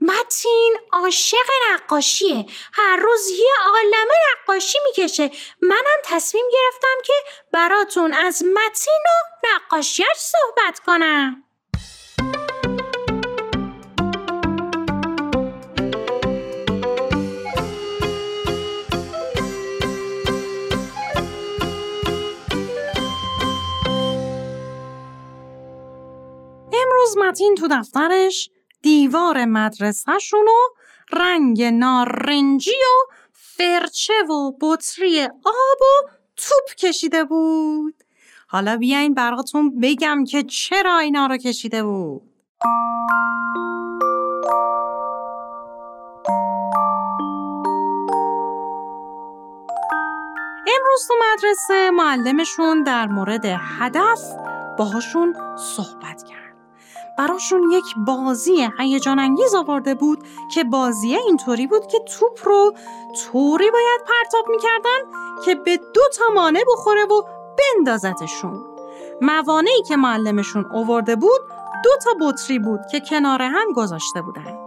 متین 0.00 0.76
عاشق 0.92 1.36
نقاشیه. 1.72 2.46
هر 2.72 2.96
روز 2.96 3.30
یه 3.30 3.52
عالمه 3.66 4.14
نقاشی 4.32 4.78
می‌کشه. 4.84 5.30
منم 5.62 6.00
تصمیم 6.04 6.44
گرفتم 6.52 7.02
که 7.04 7.12
براتون 7.52 8.12
از 8.12 8.42
متین 8.42 9.02
و 9.06 9.46
نقاشیش 9.54 10.06
صحبت 10.16 10.78
کنم. 10.86 11.44
امروز 26.72 27.16
متین 27.16 27.54
تو 27.54 27.68
دفترش 27.70 28.50
دیوار 28.82 29.44
مدرسهشون 29.44 30.48
و 30.48 30.74
رنگ 31.16 31.62
نارنجی 31.62 32.70
و 32.70 33.12
فرچه 33.32 34.22
و 34.22 34.52
بطری 34.60 35.22
آب 35.24 35.80
و 35.80 36.08
توپ 36.36 36.74
کشیده 36.78 37.24
بود. 37.24 37.94
حالا 38.48 38.76
بیاین 38.76 39.14
براتون 39.14 39.80
بگم 39.80 40.24
که 40.24 40.42
چرا 40.42 40.98
اینا 40.98 41.26
رو 41.26 41.36
کشیده 41.36 41.82
بود. 41.82 42.22
امروز 50.76 51.08
تو 51.08 51.14
مدرسه 51.32 51.90
معلمشون 51.90 52.82
در 52.82 53.06
مورد 53.06 53.44
هدف 53.44 54.20
باهاشون 54.78 55.36
صحبت 55.56 56.22
کرد. 56.22 56.37
براشون 57.18 57.70
یک 57.70 57.84
بازی 58.06 58.68
هیجان 58.78 59.18
انگیز 59.18 59.54
آورده 59.54 59.94
بود 59.94 60.18
که 60.54 60.64
بازیه 60.64 61.18
اینطوری 61.26 61.66
بود 61.66 61.86
که 61.86 61.98
توپ 61.98 62.40
رو 62.44 62.74
طوری 63.24 63.70
باید 63.70 64.00
پرتاب 64.06 64.48
می‌کردن 64.50 64.98
که 65.44 65.54
به 65.54 65.76
دو 65.76 66.00
تا 66.18 66.24
مانع 66.34 66.60
بخوره 66.72 67.04
و 67.04 67.22
بندازتشون. 67.58 68.64
موانعی 69.20 69.82
که 69.82 69.96
معلمشون 69.96 70.66
آورده 70.74 71.16
بود 71.16 71.40
دو 71.84 71.90
تا 72.04 72.10
بطری 72.20 72.58
بود 72.58 72.80
که 72.90 73.00
کنار 73.00 73.42
هم 73.42 73.72
گذاشته 73.76 74.22
بودن. 74.22 74.58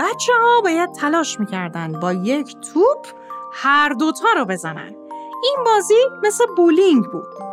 بچه 0.00 0.32
ها 0.42 0.60
باید 0.60 0.92
تلاش 0.92 1.40
می‌کردن 1.40 2.00
با 2.00 2.12
یک 2.12 2.56
توپ 2.60 3.06
هر 3.52 3.88
دوتا 3.88 4.28
رو 4.36 4.44
بزنن. 4.44 4.94
این 5.42 5.56
بازی 5.64 5.98
مثل 6.22 6.46
بولینگ 6.56 7.04
بود. 7.04 7.51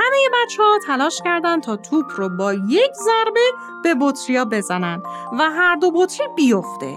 همه 0.00 0.16
بچه 0.32 0.62
ها 0.62 0.78
تلاش 0.86 1.20
کردند 1.24 1.62
تا 1.62 1.76
توپ 1.76 2.06
رو 2.16 2.28
با 2.28 2.54
یک 2.54 2.92
ضربه 2.94 3.52
به 3.82 3.94
بطریا 4.00 4.44
بزنن 4.44 5.02
و 5.38 5.50
هر 5.50 5.76
دو 5.76 5.90
بطری 5.90 6.28
بیفته. 6.36 6.96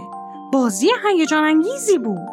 بازی 0.51 0.89
هیجان 1.05 1.43
انگیزی 1.43 1.98
بود. 1.98 2.29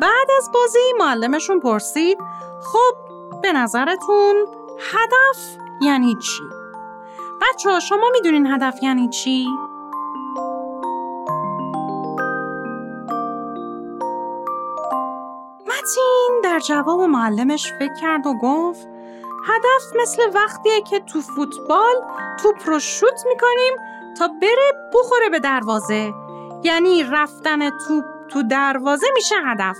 بعد 0.00 0.28
از 0.38 0.50
بازی 0.54 0.78
معلمشون 0.98 1.60
پرسید 1.60 2.18
خب 2.62 2.96
به 3.42 3.52
نظرتون 3.52 4.46
هدف 4.78 5.56
یعنی 5.82 6.14
چی؟ 6.14 6.42
بچه 7.40 7.70
ها 7.70 7.80
شما 7.80 8.10
می‌دونین 8.12 8.46
هدف 8.46 8.82
یعنی 8.82 9.08
چی؟ 9.08 9.46
متین 15.66 16.40
در 16.44 16.58
جواب 16.58 17.00
معلمش 17.00 17.72
فکر 17.78 17.94
کرد 18.00 18.26
و 18.26 18.34
گفت 18.42 18.88
هدف 19.46 20.00
مثل 20.02 20.22
وقتیه 20.34 20.80
که 20.80 21.00
تو 21.00 21.20
فوتبال 21.20 21.94
توپ 22.42 22.56
رو 22.66 22.78
شوت 22.78 23.26
می‌کنیم 23.28 23.72
تا 24.18 24.28
بره 24.42 24.90
بخوره 24.94 25.28
به 25.28 25.38
دروازه. 25.38 26.12
یعنی 26.64 27.02
رفتن 27.02 27.70
توپ 27.70 28.04
تو 28.28 28.42
دروازه 28.42 29.06
میشه 29.14 29.34
هدف. 29.46 29.76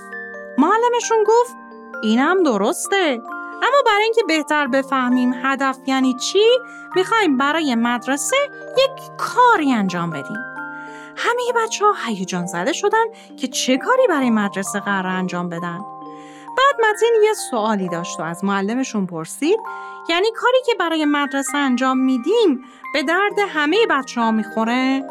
معلمشون 0.58 1.24
گفت 1.26 1.54
اینم 2.02 2.42
درسته. 2.42 3.22
اما 3.62 3.82
برای 3.86 4.02
اینکه 4.04 4.22
بهتر 4.28 4.66
بفهمیم 4.66 5.34
هدف 5.42 5.78
یعنی 5.86 6.14
چی 6.14 6.44
می‌خوایم 6.96 7.36
برای 7.36 7.74
مدرسه 7.74 8.36
یک 8.78 9.16
کاری 9.18 9.72
انجام 9.72 10.10
بدیم. 10.10 10.36
همه 11.16 11.42
بچه 11.56 11.84
ها 11.84 11.92
هیجان 12.06 12.46
زده 12.46 12.72
شدن 12.72 13.04
که 13.40 13.48
چه 13.48 13.78
کاری 13.78 14.06
برای 14.08 14.30
مدرسه 14.30 14.80
قرار 14.80 15.06
انجام 15.06 15.48
بدن. 15.48 15.80
بعد 16.56 16.90
متین 16.90 17.14
یه 17.24 17.32
سوالی 17.34 17.88
داشت 17.88 18.20
و 18.20 18.22
از 18.22 18.44
معلمشون 18.44 19.06
پرسید 19.06 19.60
یعنی 20.08 20.32
کاری 20.36 20.58
که 20.66 20.72
برای 20.80 21.04
مدرسه 21.04 21.58
انجام 21.58 21.98
میدیم 21.98 22.64
به 22.92 23.02
درد 23.02 23.38
همه 23.48 23.76
بچه 23.90 24.20
ها 24.20 24.30
می‌خوره؟ 24.30 25.02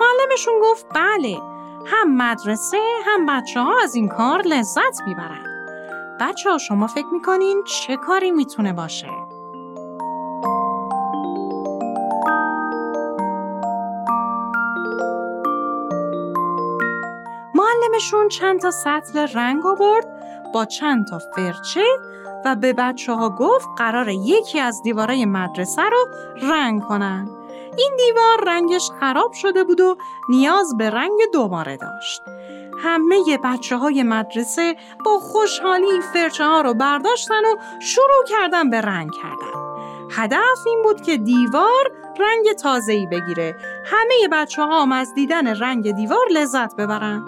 معلمشون 0.00 0.54
گفت 0.62 0.86
بله 0.94 1.38
هم 1.86 2.16
مدرسه 2.16 2.80
هم 3.06 3.26
بچه 3.26 3.60
ها 3.60 3.82
از 3.82 3.94
این 3.94 4.08
کار 4.08 4.42
لذت 4.42 5.02
می‌برن 5.06 5.46
بچه 6.20 6.50
ها 6.50 6.58
شما 6.58 6.86
فکر 6.86 7.06
می‌کنین 7.12 7.64
چه 7.64 7.96
کاری 7.96 8.30
می‌تونه 8.30 8.72
باشه؟ 8.72 9.08
معلمشون 17.54 18.28
چند 18.28 18.60
تا 18.60 18.70
سطل 18.70 19.18
رنگ 19.18 19.66
آورد 19.66 20.21
با 20.54 20.64
چند 20.64 21.06
تا 21.06 21.18
فرچه 21.18 21.84
و 22.44 22.56
به 22.56 22.72
بچه 22.72 23.12
ها 23.12 23.30
گفت 23.30 23.68
قرار 23.76 24.08
یکی 24.08 24.60
از 24.60 24.82
دیوارای 24.82 25.24
مدرسه 25.24 25.82
رو 25.82 26.06
رنگ 26.42 26.82
کنن. 26.82 27.28
این 27.78 27.96
دیوار 27.96 28.44
رنگش 28.46 28.90
خراب 29.00 29.32
شده 29.32 29.64
بود 29.64 29.80
و 29.80 29.96
نیاز 30.28 30.76
به 30.78 30.90
رنگ 30.90 31.20
دوباره 31.32 31.76
داشت. 31.76 32.22
همه 32.78 33.38
بچه 33.44 33.76
های 33.76 34.02
مدرسه 34.02 34.76
با 35.04 35.18
خوشحالی 35.18 36.00
فرچه 36.12 36.44
ها 36.44 36.60
رو 36.60 36.74
برداشتن 36.74 37.44
و 37.44 37.56
شروع 37.80 38.24
کردن 38.26 38.70
به 38.70 38.80
رنگ 38.80 39.10
کردن. 39.12 39.62
هدف 40.10 40.66
این 40.66 40.82
بود 40.82 41.00
که 41.02 41.16
دیوار 41.16 41.92
رنگ 42.20 42.52
تازه‌ای 42.52 43.06
بگیره. 43.06 43.56
همه 43.84 44.28
بچه 44.32 44.62
ها 44.62 44.82
هم 44.82 44.92
از 44.92 45.14
دیدن 45.14 45.46
رنگ 45.46 45.90
دیوار 45.90 46.26
لذت 46.30 46.76
ببرن. 46.76 47.24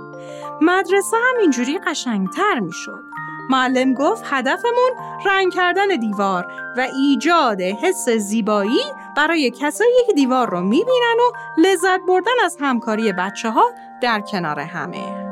مدرسه 0.60 1.16
هم 1.16 1.40
اینجوری 1.40 1.78
قشنگتر 1.78 2.60
می‌شد. 2.60 3.13
معلم 3.50 3.94
گفت 3.94 4.24
هدفمون 4.26 4.90
رنگ 5.26 5.52
کردن 5.52 5.88
دیوار 5.88 6.46
و 6.76 6.80
ایجاد 6.80 7.60
حس 7.60 8.08
زیبایی 8.08 8.80
برای 9.16 9.50
کسایی 9.50 10.04
که 10.06 10.12
دیوار 10.12 10.50
رو 10.50 10.60
می‌بینن 10.60 11.16
و 11.18 11.60
لذت 11.60 12.00
بردن 12.08 12.32
از 12.44 12.56
همکاری 12.60 13.12
بچه 13.12 13.50
ها 13.50 13.64
در 14.02 14.20
کنار 14.20 14.60
همه. 14.60 15.24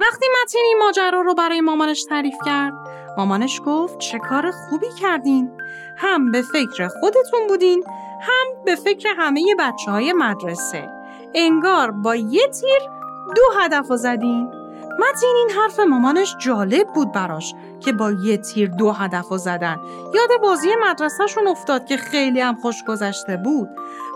وقتی 0.00 0.26
متین 0.42 0.62
این 0.64 0.78
ماجرا 0.78 1.20
رو 1.20 1.34
برای 1.34 1.60
مامانش 1.60 2.04
تعریف 2.04 2.36
کرد 2.46 2.74
مامانش 3.16 3.60
گفت 3.66 3.98
چه 3.98 4.18
کار 4.18 4.50
خوبی 4.50 4.92
کردین 5.00 5.50
هم 5.96 6.30
به 6.30 6.42
فکر 6.42 6.88
خودتون 6.88 7.46
بودین 7.48 7.84
هم 8.20 8.64
به 8.64 8.74
فکر 8.74 9.08
همه 9.18 9.54
بچه 9.58 9.90
های 9.90 10.12
مدرسه. 10.12 10.90
انگار 11.34 11.90
با 11.90 12.16
یه 12.16 12.48
تیر 12.48 12.80
دو 13.36 13.42
هدف 13.60 13.88
رو 13.90 13.96
زدین. 13.96 14.48
متین 14.98 15.34
این 15.36 15.50
حرف 15.50 15.80
مامانش 15.80 16.36
جالب 16.38 16.86
بود 16.94 17.12
براش 17.12 17.54
که 17.80 17.92
با 17.92 18.10
یه 18.10 18.36
تیر 18.36 18.70
دو 18.70 18.92
هدف 18.92 19.28
رو 19.28 19.38
زدن. 19.38 19.76
یاد 20.14 20.40
بازی 20.42 20.68
مدرسهشون 20.88 21.48
افتاد 21.48 21.86
که 21.86 21.96
خیلی 21.96 22.40
هم 22.40 22.54
خوش 22.54 22.84
گذشته 22.88 23.36
بود. 23.36 23.68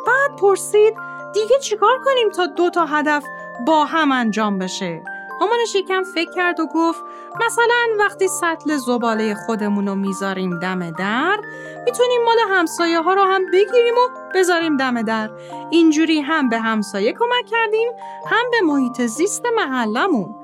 بعد 0.06 0.40
پرسید 0.40 0.94
دیگه 1.34 1.58
چیکار 1.58 1.98
کنیم 2.04 2.30
تا 2.30 2.46
دو 2.46 2.70
تا 2.70 2.86
هدف 2.86 3.24
با 3.66 3.84
هم 3.84 4.12
انجام 4.12 4.58
بشه؟ 4.58 5.02
مامانش 5.40 5.74
یکم 5.74 6.02
فکر 6.02 6.30
کرد 6.30 6.60
و 6.60 6.66
گفت 6.66 7.00
مثلا 7.46 7.86
وقتی 7.98 8.28
سطل 8.28 8.76
زباله 8.76 9.34
خودمون 9.34 9.88
رو 9.88 9.94
می‌ذاریم 9.94 10.58
دم 10.58 10.90
در 10.90 11.40
می‌تونیم 11.84 12.24
مال 12.24 12.36
همسایه 12.48 13.00
ها 13.00 13.14
رو 13.14 13.22
هم 13.22 13.46
بگیریم 13.46 13.94
و 13.94 14.08
بذاریم 14.34 14.76
دم 14.76 15.02
در. 15.02 15.30
اینجوری 15.70 16.20
هم 16.20 16.48
به 16.48 16.58
همسایه 16.58 17.12
کمک 17.12 17.46
کردیم 17.46 17.88
هم 18.26 18.50
به 18.50 18.60
محیط 18.60 19.02
زیست 19.02 19.42
محلمون 19.56 20.34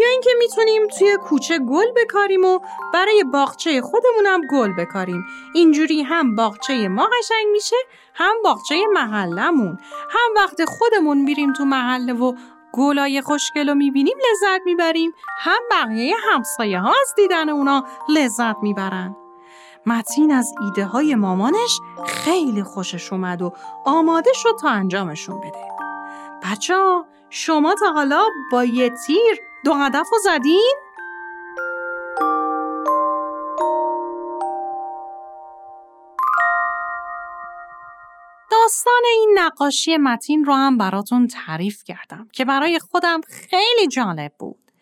یا 0.00 0.08
اینکه 0.08 0.30
می‌تونیم 0.38 0.86
توی 0.98 1.16
کوچه 1.16 1.58
گل 1.58 1.86
بکاریم 1.96 2.44
و 2.44 2.58
برای 2.94 3.24
باغچه 3.32 3.80
خودمونم 3.80 4.40
گل 4.50 4.72
بکاریم. 4.78 5.24
اینجوری 5.54 6.02
هم 6.02 6.34
باغچه 6.34 6.88
ما 6.88 7.08
قشنگ 7.18 7.46
میشه 7.52 7.76
هم 8.14 8.34
باغچه 8.44 8.74
محلمون 8.92 9.78
هم 10.10 10.30
وقت 10.36 10.64
خودمون 10.64 11.18
میریم 11.18 11.52
تو 11.52 11.64
محله 11.64 12.12
و 12.12 12.34
گلای 12.72 13.20
خوشگل 13.20 13.68
رو 13.68 13.74
می‌بینیم 13.74 14.16
لذت 14.18 14.60
می‌بریم. 14.64 15.14
هم 15.38 15.60
بقیه 15.70 16.16
همسایه 16.32 16.80
ها 16.80 16.94
از 17.00 17.14
دیدن 17.16 17.48
اونا 17.48 17.84
لذت 18.08 18.56
می‌برن. 18.62 19.16
متین 19.88 20.32
از 20.32 20.54
ایده 20.60 20.84
های 20.84 21.14
مامانش 21.14 21.80
خیلی 22.06 22.62
خوشش 22.62 23.12
اومد 23.12 23.42
و 23.42 23.52
آماده 23.84 24.30
شد 24.34 24.56
تا 24.60 24.68
انجامشون 24.68 25.40
بده 25.40 25.68
بچه 26.42 26.74
ها 26.74 27.06
شما 27.30 27.74
تا 27.74 27.92
حالا 27.92 28.22
با 28.52 28.64
یه 28.64 28.90
تیر 29.06 29.40
دو 29.64 29.74
هدف 29.74 30.06
رو 30.12 30.18
زدین؟ 30.18 30.74
داستان 38.50 39.02
این 39.14 39.38
نقاشی 39.38 39.96
متین 39.96 40.44
رو 40.44 40.52
هم 40.54 40.78
براتون 40.78 41.26
تعریف 41.26 41.84
کردم 41.84 42.28
که 42.32 42.44
برای 42.44 42.78
خودم 42.78 43.20
خیلی 43.28 43.88
جالب 43.88 44.32
بود. 44.38 44.72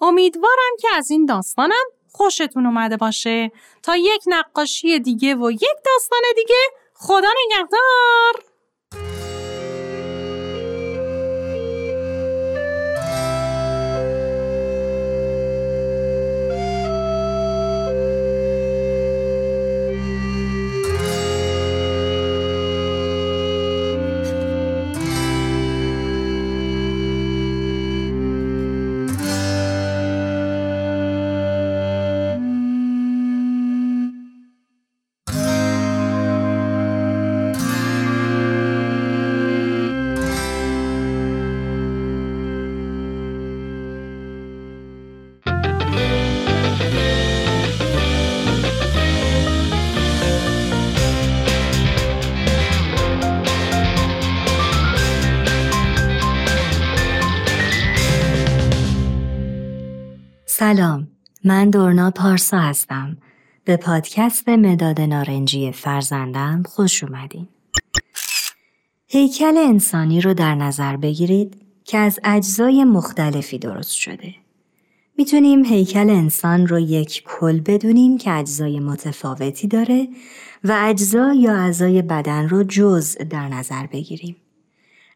امیدوارم 0.00 0.76
که 0.80 0.88
از 0.96 1.10
این 1.10 1.26
داستانم 1.26 1.84
خوشتون 2.12 2.66
اومده 2.66 2.96
باشه. 2.96 3.52
تا 3.82 3.96
یک 3.96 4.22
نقاشی 4.26 4.98
دیگه 4.98 5.34
و 5.34 5.50
یک 5.50 5.76
داستان 5.84 6.22
دیگه 6.36 6.60
خدا 6.94 7.28
نگهدار! 7.46 8.47
سلام. 60.68 61.08
من 61.44 61.70
دورنا 61.70 62.10
پارسا 62.10 62.58
هستم. 62.58 63.16
به 63.64 63.76
پادکست 63.76 64.48
مداد 64.48 65.00
نارنجی 65.00 65.72
فرزندم 65.72 66.62
خوش 66.66 67.04
اومدین. 67.04 67.48
هیکل 69.06 69.56
انسانی 69.56 70.20
رو 70.20 70.34
در 70.34 70.54
نظر 70.54 70.96
بگیرید 70.96 71.62
که 71.84 71.98
از 71.98 72.20
اجزای 72.24 72.84
مختلفی 72.84 73.58
درست 73.58 73.92
شده. 73.92 74.34
می‌تونیم 75.18 75.64
هیکل 75.64 76.10
انسان 76.10 76.66
رو 76.66 76.78
یک 76.78 77.22
کل 77.26 77.60
بدونیم 77.60 78.18
که 78.18 78.32
اجزای 78.32 78.80
متفاوتی 78.80 79.68
داره 79.68 80.08
و 80.64 80.76
اجزا 80.80 81.32
یا 81.32 81.54
اعضای 81.54 82.02
بدن 82.02 82.48
رو 82.48 82.62
جزء 82.62 83.24
در 83.24 83.48
نظر 83.48 83.86
بگیریم. 83.86 84.36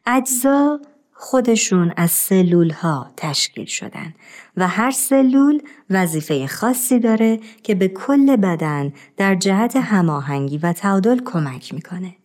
اجزا 0.05 0.79
خودشون 1.23 1.93
از 1.97 2.11
سلول 2.11 2.69
ها 2.69 3.11
تشکیل 3.17 3.65
شدن 3.65 4.13
و 4.57 4.67
هر 4.67 4.91
سلول 4.91 5.61
وظیفه 5.89 6.47
خاصی 6.47 6.99
داره 6.99 7.39
که 7.63 7.75
به 7.75 7.87
کل 7.87 8.35
بدن 8.35 8.93
در 9.17 9.35
جهت 9.35 9.75
هماهنگی 9.75 10.57
و 10.57 10.73
تعادل 10.73 11.19
کمک 11.25 11.73
می‌کنه. 11.73 12.15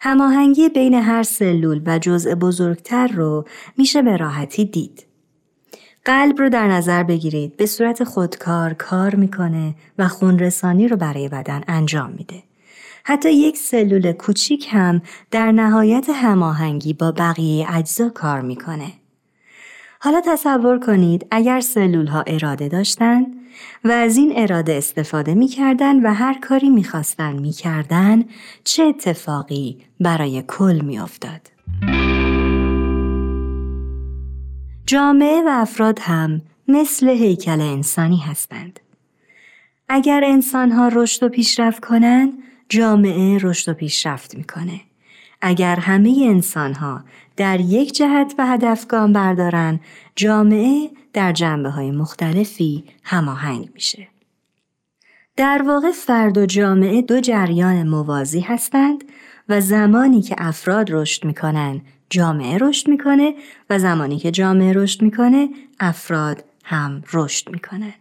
هماهنگی 0.00 0.68
بین 0.68 0.94
هر 0.94 1.22
سلول 1.22 1.82
و 1.86 1.98
جزء 1.98 2.34
بزرگتر 2.34 3.06
رو 3.06 3.44
میشه 3.78 4.02
به 4.02 4.16
راحتی 4.16 4.64
دید. 4.64 5.06
قلب 6.04 6.38
رو 6.38 6.48
در 6.48 6.68
نظر 6.68 7.02
بگیرید 7.02 7.56
به 7.56 7.66
صورت 7.66 8.04
خودکار 8.04 8.74
کار 8.74 9.14
می‌کنه 9.14 9.74
و 9.98 10.08
خونرسانی 10.08 10.88
رو 10.88 10.96
برای 10.96 11.28
بدن 11.28 11.62
انجام 11.68 12.10
میده. 12.10 12.42
حتی 13.04 13.32
یک 13.32 13.56
سلول 13.56 14.12
کوچیک 14.12 14.68
هم 14.70 15.02
در 15.30 15.52
نهایت 15.52 16.10
هماهنگی 16.14 16.92
با 16.92 17.12
بقیه 17.12 17.66
اجزا 17.76 18.08
کار 18.08 18.40
می‌کنه. 18.40 18.92
حالا 20.00 20.20
تصور 20.26 20.78
کنید 20.78 21.26
اگر 21.30 21.60
سلول 21.60 22.06
ها 22.06 22.24
اراده 22.26 22.68
داشتن 22.68 23.26
و 23.84 23.90
از 23.90 24.16
این 24.16 24.32
اراده 24.36 24.74
استفاده 24.74 25.34
می‌کردن 25.34 26.06
و 26.06 26.14
هر 26.14 26.38
کاری 26.38 26.70
می‌خواستن 26.70 27.32
می‌کردن 27.32 28.24
چه 28.64 28.82
اتفاقی 28.82 29.78
برای 30.00 30.44
کل 30.48 30.80
میافتاد. 30.84 31.40
جامعه 34.86 35.42
و 35.46 35.48
افراد 35.48 35.98
هم 36.02 36.40
مثل 36.68 37.08
هیکل 37.08 37.60
انسانی 37.60 38.18
هستند. 38.18 38.80
اگر 39.88 40.24
انسان 40.24 40.72
ها 40.72 40.88
رشد 40.88 41.22
و 41.22 41.28
پیشرفت 41.28 41.84
کنند 41.84 42.32
جامعه 42.72 43.38
رشد 43.42 43.70
و 43.70 43.74
پیشرفت 43.74 44.34
می‌کنه. 44.34 44.80
اگر 45.40 45.76
همه 45.76 46.26
انسان 46.28 46.74
ها 46.74 47.04
در 47.36 47.60
یک 47.60 47.92
جهت 47.92 48.34
و 48.38 48.46
هدف 48.46 48.86
گام 48.86 49.12
بردارن 49.12 49.80
جامعه 50.16 50.90
در 51.12 51.32
جنبه 51.32 51.70
های 51.70 51.90
مختلفی 51.90 52.84
هماهنگ 53.04 53.70
میشه. 53.74 54.08
در 55.36 55.62
واقع 55.66 55.90
فرد 55.90 56.38
و 56.38 56.46
جامعه 56.46 57.02
دو 57.02 57.20
جریان 57.20 57.88
موازی 57.88 58.40
هستند 58.40 59.04
و 59.48 59.60
زمانی 59.60 60.22
که 60.22 60.34
افراد 60.38 60.90
رشد 60.90 61.24
می‌کنن 61.24 61.80
جامعه 62.10 62.58
رشد 62.58 62.88
می‌کنه 62.88 63.34
و 63.70 63.78
زمانی 63.78 64.18
که 64.18 64.30
جامعه 64.30 64.72
رشد 64.72 65.02
می‌کنه 65.02 65.48
افراد 65.80 66.44
هم 66.64 67.02
رشد 67.12 67.50
می‌کنن. 67.50 67.94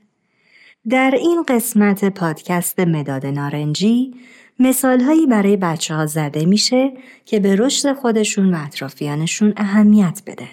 در 0.89 1.12
این 1.19 1.43
قسمت 1.47 2.05
پادکست 2.05 2.79
مداد 2.79 3.25
نارنجی 3.25 4.13
مثالهایی 4.59 5.27
برای 5.27 5.57
بچه 5.57 5.95
ها 5.95 6.05
زده 6.05 6.45
میشه 6.45 6.93
که 7.25 7.39
به 7.39 7.55
رشد 7.55 7.93
خودشون 7.93 8.53
و 8.53 8.57
اطرافیانشون 8.65 9.53
اهمیت 9.57 10.21
بده. 10.27 10.47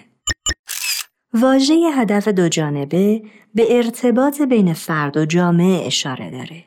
واژه 1.33 1.73
هدف 1.95 2.27
دو 2.27 2.49
جانبه 2.49 3.21
به 3.55 3.77
ارتباط 3.77 4.41
بین 4.41 4.73
فرد 4.73 5.17
و 5.17 5.25
جامعه 5.25 5.85
اشاره 5.87 6.31
داره. 6.31 6.63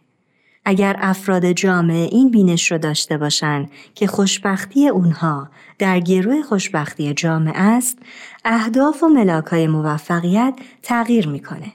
اگر 0.65 0.97
افراد 0.99 1.53
جامعه 1.53 2.09
این 2.13 2.31
بینش 2.31 2.73
رو 2.73 2.79
داشته 2.79 3.19
باشن 3.19 3.67
که 3.95 4.07
خوشبختی 4.07 4.89
اونها 4.89 5.51
در 5.79 6.01
گروه 6.01 6.43
خوشبختی 6.43 7.15
جامعه 7.15 7.61
است، 7.61 7.99
اهداف 8.45 9.03
و 9.03 9.09
ملاکای 9.09 9.67
موفقیت 9.67 10.55
تغییر 10.83 11.29
می‌کنه. 11.29 11.73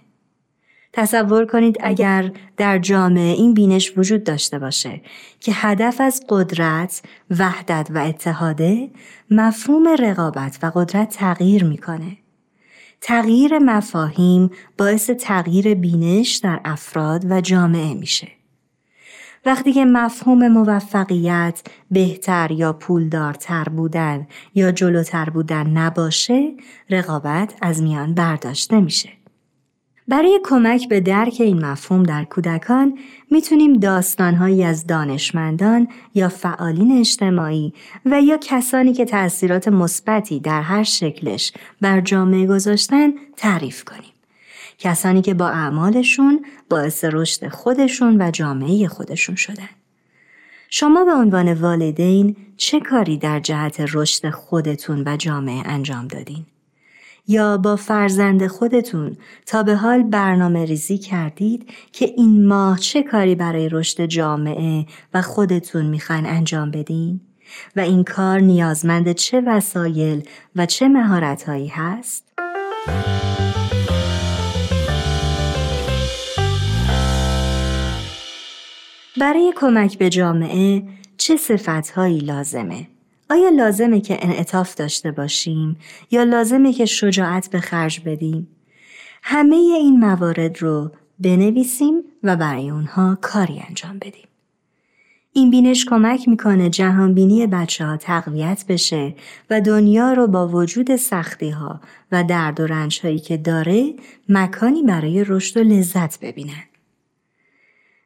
تصور 0.97 1.45
کنید 1.45 1.77
اگر 1.79 2.31
در 2.57 2.79
جامعه 2.79 3.33
این 3.33 3.53
بینش 3.53 3.93
وجود 3.97 4.23
داشته 4.23 4.59
باشه 4.59 5.01
که 5.39 5.51
هدف 5.55 6.01
از 6.01 6.23
قدرت، 6.29 7.01
وحدت 7.39 7.87
و 7.93 7.97
اتحاده 7.97 8.89
مفهوم 9.31 9.87
رقابت 9.87 10.59
و 10.63 10.71
قدرت 10.75 11.09
تغییر 11.09 11.63
می‌کنه. 11.63 12.17
تغییر 13.01 13.59
مفاهیم 13.59 14.49
باعث 14.77 15.09
تغییر 15.09 15.73
بینش 15.73 16.35
در 16.35 16.59
افراد 16.65 17.31
و 17.31 17.41
جامعه 17.41 17.93
میشه. 17.93 18.27
وقتی 19.45 19.73
که 19.73 19.85
مفهوم 19.85 20.47
موفقیت 20.47 21.61
بهتر 21.91 22.51
یا 22.51 22.73
پولدارتر 22.73 23.63
بودن 23.63 24.27
یا 24.55 24.71
جلوتر 24.71 25.29
بودن 25.29 25.67
نباشه 25.67 26.51
رقابت 26.89 27.53
از 27.61 27.81
میان 27.81 28.13
برداشته 28.13 28.79
میشه. 28.79 29.16
برای 30.07 30.39
کمک 30.43 30.89
به 30.89 30.99
درک 30.99 31.35
این 31.39 31.65
مفهوم 31.65 32.03
در 32.03 32.23
کودکان 32.23 32.97
می‌تونیم 33.31 33.73
داستانهایی 33.73 34.63
از 34.63 34.87
دانشمندان 34.87 35.87
یا 36.15 36.29
فعالین 36.29 36.99
اجتماعی 36.99 37.73
و 38.05 38.21
یا 38.21 38.37
کسانی 38.41 38.93
که 38.93 39.05
تأثیرات 39.05 39.67
مثبتی 39.67 40.39
در 40.39 40.61
هر 40.61 40.83
شکلش 40.83 41.53
بر 41.81 42.01
جامعه 42.01 42.47
گذاشتن 42.47 43.13
تعریف 43.37 43.83
کنیم. 43.83 44.13
کسانی 44.79 45.21
که 45.21 45.33
با 45.33 45.49
اعمالشون 45.49 46.45
باعث 46.69 47.05
رشد 47.05 47.47
خودشون 47.47 48.21
و 48.21 48.31
جامعه 48.31 48.87
خودشون 48.87 49.35
شدن. 49.35 49.69
شما 50.69 51.05
به 51.05 51.11
عنوان 51.11 51.53
والدین 51.53 52.35
چه 52.57 52.79
کاری 52.79 53.17
در 53.17 53.39
جهت 53.39 53.85
رشد 53.93 54.29
خودتون 54.29 55.03
و 55.05 55.17
جامعه 55.17 55.61
انجام 55.65 56.07
دادین؟ 56.07 56.45
یا 57.27 57.57
با 57.57 57.75
فرزند 57.75 58.47
خودتون 58.47 59.17
تا 59.45 59.63
به 59.63 59.75
حال 59.75 60.03
برنامه 60.03 60.65
ریزی 60.65 60.97
کردید 60.97 61.69
که 61.91 62.13
این 62.17 62.47
ماه 62.47 62.79
چه 62.79 63.03
کاری 63.03 63.35
برای 63.35 63.69
رشد 63.69 64.05
جامعه 64.05 64.85
و 65.13 65.21
خودتون 65.21 65.85
می‌خواین 65.85 66.25
انجام 66.25 66.71
بدین؟ 66.71 67.21
و 67.75 67.79
این 67.79 68.03
کار 68.03 68.39
نیازمند 68.39 69.11
چه 69.11 69.41
وسایل 69.47 70.23
و 70.55 70.65
چه 70.65 70.87
مهارتهایی 70.87 71.67
هست؟ 71.67 72.33
برای 79.19 79.53
کمک 79.55 79.97
به 79.97 80.09
جامعه 80.09 80.83
چه 81.17 81.37
صفتهایی 81.37 82.19
لازمه؟ 82.19 82.87
آیا 83.29 83.49
لازمه 83.49 84.01
که 84.01 84.17
انعطاف 84.21 84.75
داشته 84.75 85.11
باشیم 85.11 85.77
یا 86.11 86.23
لازمه 86.23 86.73
که 86.73 86.85
شجاعت 86.85 87.49
به 87.49 87.59
خرج 87.59 88.01
بدیم؟ 88.05 88.47
همه 89.23 89.55
این 89.55 89.99
موارد 89.99 90.61
رو 90.61 90.91
بنویسیم 91.19 92.03
و 92.23 92.35
برای 92.35 92.69
اونها 92.69 93.17
کاری 93.21 93.63
انجام 93.69 93.97
بدیم. 93.99 94.27
این 95.33 95.51
بینش 95.51 95.85
کمک 95.85 96.27
می‌کنه 96.27 96.69
جهانبینی 96.69 97.47
بچه 97.47 97.85
ها 97.85 97.97
تقویت 97.97 98.65
بشه 98.69 99.15
و 99.49 99.61
دنیا 99.61 100.13
رو 100.13 100.27
با 100.27 100.47
وجود 100.47 100.95
سختی 100.95 101.49
ها 101.49 101.81
و 102.11 102.23
درد 102.23 102.59
و 102.59 102.67
رنج 102.67 102.99
هایی 103.03 103.19
که 103.19 103.37
داره 103.37 103.93
مکانی 104.29 104.83
برای 104.83 105.23
رشد 105.27 105.57
و 105.57 105.63
لذت 105.63 106.19
ببینن. 106.19 106.63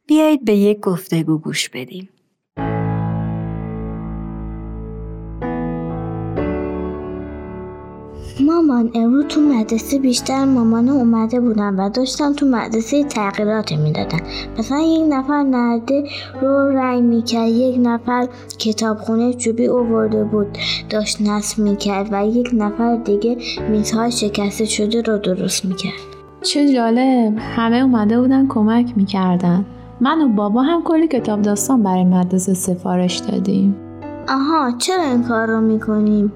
بیایید 0.07 0.45
به 0.45 0.55
یک 0.55 0.79
گفتگو 0.79 1.37
گوش 1.37 1.69
بدیم. 1.69 2.09
مامان 8.81 9.03
امروز 9.03 9.25
تو 9.27 9.41
مدرسه 9.41 9.99
بیشتر 9.99 10.45
مامان 10.45 10.89
اومده 10.89 11.39
بودن 11.39 11.75
و 11.75 11.89
داشتن 11.89 12.33
تو 12.33 12.45
مدرسه 12.45 13.03
تغییرات 13.03 13.71
می‌دادن. 13.71 14.19
مثلا 14.59 14.79
یک 14.79 15.03
نفر 15.09 15.43
نرده 15.43 16.03
رو 16.41 16.69
رنگ 16.69 17.03
می‌کرد 17.03 17.47
یک 17.47 17.79
نفر 17.83 18.27
کتابخونه 18.57 19.33
چوبی 19.33 19.65
اوورده 19.65 20.23
بود 20.23 20.57
داشت 20.89 21.21
نصب 21.21 21.63
می‌کرد 21.63 22.09
و 22.11 22.25
یک 22.25 22.49
نفر 22.53 22.95
دیگه 22.95 23.37
میزهای 23.69 24.11
شکسته 24.11 24.65
شده 24.65 25.01
رو 25.01 25.17
درست 25.17 25.65
می‌کرد. 25.65 26.01
چه 26.41 26.73
جالب. 26.73 27.33
همه 27.55 27.77
اومده 27.77 28.21
بودن 28.21 28.47
کمک 28.47 28.93
می‌کردن. 28.95 29.65
من 30.01 30.21
و 30.21 30.27
بابا 30.27 30.61
هم 30.61 30.81
کلی 30.83 31.07
کتاب 31.07 31.41
داستان 31.41 31.83
برای 31.83 32.03
مدرسه 32.03 32.53
سفارش 32.53 33.17
دادیم. 33.17 33.75
آها 34.29 34.71
چرا 34.77 35.03
این 35.03 35.23
کار 35.23 35.47
رو 35.47 35.61
می‌کنیم؟ 35.61 36.31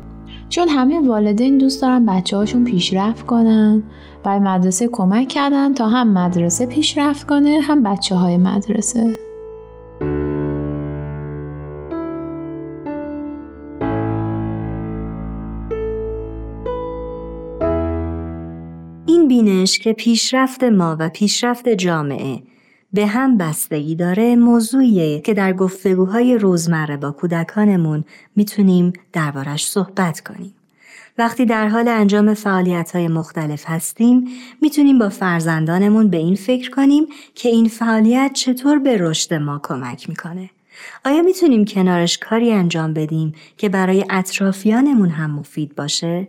چون 0.50 0.68
همه 0.68 1.08
والدین 1.08 1.58
دوست 1.58 1.82
دارن 1.82 2.06
بچه 2.06 2.38
هاشون 2.38 2.64
پیشرفت 2.64 3.26
کنن. 3.26 3.84
برای 4.24 4.40
مدرسه 4.40 4.88
کمک 4.88 5.28
کردن 5.28 5.74
تا 5.74 5.88
هم 5.88 6.14
مدرسه 6.14 6.66
پیشرفت 6.66 7.28
کنه 7.28 7.60
هم 7.62 7.84
بچه 7.84 8.16
های 8.16 8.38
مدرسه. 8.38 9.14
این 19.06 19.28
بینش 19.28 19.80
که 19.80 19.94
پیشرفت 19.94 20.64
ما 20.64 20.96
و 21.00 21.10
پیشرفت 21.10 21.70
جامعه 21.70 22.55
به 22.96 23.08
هم 23.08 23.38
بستگی 23.38 23.96
داره 23.96 24.36
موضوعیه 24.36 25.22
که 25.22 25.34
در 25.34 25.54
گفتگوهای 25.54 26.38
روزمره 26.38 26.98
با 26.98 27.12
کودکانمون 27.12 28.04
می‌تونیم 28.36 28.94
دربارش 29.14 29.68
صحبت 29.68 30.20
کنیم. 30.20 30.54
وقتی 31.18 31.46
در 31.46 31.68
حال 31.68 31.88
انجام 31.88 32.34
فعالیت 32.34 32.92
های 32.96 33.08
مختلف 33.08 33.64
هستیم 33.68 34.28
می‌تونیم 34.62 35.00
با 35.00 35.10
فرزندانمون 35.10 36.08
به 36.08 36.18
این 36.18 36.36
فکر 36.36 36.72
کنیم 36.72 37.06
که 37.36 37.50
این 37.50 37.68
فعالیت 37.68 38.32
چطور 38.34 38.80
به 38.80 38.98
رشد 38.98 39.34
ما 39.34 39.60
کمک 39.64 40.10
می‌کنه. 40.10 40.50
آیا 41.06 41.22
می‌تونیم 41.22 41.66
کنارش 41.66 42.18
کاری 42.18 42.52
انجام 42.52 42.94
بدیم 42.94 43.34
که 43.58 43.70
برای 43.70 44.06
اطرافیانمون 44.10 45.10
هم 45.10 45.32
مفید 45.32 45.76
باشه؟ 45.76 46.28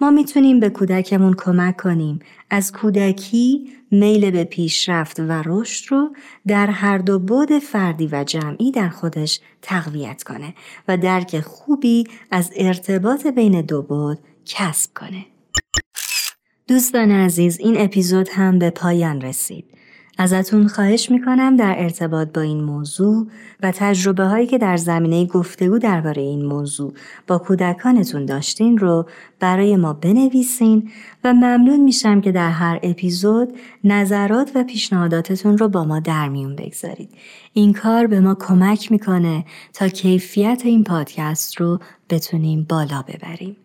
ما 0.00 0.10
می‌تونیم 0.10 0.60
به 0.60 0.68
کودکمون 0.70 1.34
کمک 1.38 1.76
کنیم 1.76 2.18
از 2.50 2.72
کودکی 2.72 3.68
میل 3.94 4.30
به 4.30 4.44
پیشرفت 4.44 5.20
و 5.20 5.42
رشد 5.46 5.92
رو 5.92 6.14
در 6.46 6.66
هر 6.66 6.98
دو 6.98 7.18
بود 7.18 7.58
فردی 7.58 8.08
و 8.12 8.24
جمعی 8.24 8.70
در 8.70 8.88
خودش 8.88 9.40
تقویت 9.62 10.22
کنه 10.22 10.54
و 10.88 10.96
درک 10.96 11.40
خوبی 11.40 12.04
از 12.30 12.50
ارتباط 12.56 13.26
بین 13.26 13.60
دو 13.60 13.82
بود 13.82 14.18
کسب 14.44 14.90
کنه. 14.94 15.26
دوستان 16.68 17.10
عزیز 17.10 17.58
این 17.58 17.80
اپیزود 17.80 18.28
هم 18.32 18.58
به 18.58 18.70
پایان 18.70 19.20
رسید. 19.20 19.73
ازتون 20.18 20.68
خواهش 20.68 21.10
می‌کنم 21.10 21.56
در 21.56 21.74
ارتباط 21.78 22.28
با 22.28 22.40
این 22.40 22.64
موضوع 22.64 23.26
و 23.62 23.72
تجربه 23.76 24.24
هایی 24.24 24.46
که 24.46 24.58
در 24.58 24.76
زمینه 24.76 25.26
گفتگو 25.26 25.78
درباره 25.78 26.22
این 26.22 26.44
موضوع 26.44 26.92
با 27.26 27.38
کودکانتون 27.38 28.26
داشتین 28.26 28.78
رو 28.78 29.06
برای 29.40 29.76
ما 29.76 29.92
بنویسین 29.92 30.90
و 31.24 31.34
ممنون 31.34 31.80
میشم 31.80 32.20
که 32.20 32.32
در 32.32 32.50
هر 32.50 32.80
اپیزود 32.82 33.52
نظرات 33.84 34.50
و 34.54 34.64
پیشنهاداتتون 34.64 35.58
رو 35.58 35.68
با 35.68 35.84
ما 35.84 36.00
در 36.00 36.28
میون 36.28 36.56
بگذارید. 36.56 37.10
این 37.52 37.72
کار 37.72 38.06
به 38.06 38.20
ما 38.20 38.34
کمک 38.34 38.92
می‌کنه 38.92 39.44
تا 39.72 39.88
کیفیت 39.88 40.62
این 40.64 40.84
پادکست 40.84 41.60
رو 41.60 41.78
بتونیم 42.10 42.66
بالا 42.68 43.02
ببریم. 43.02 43.56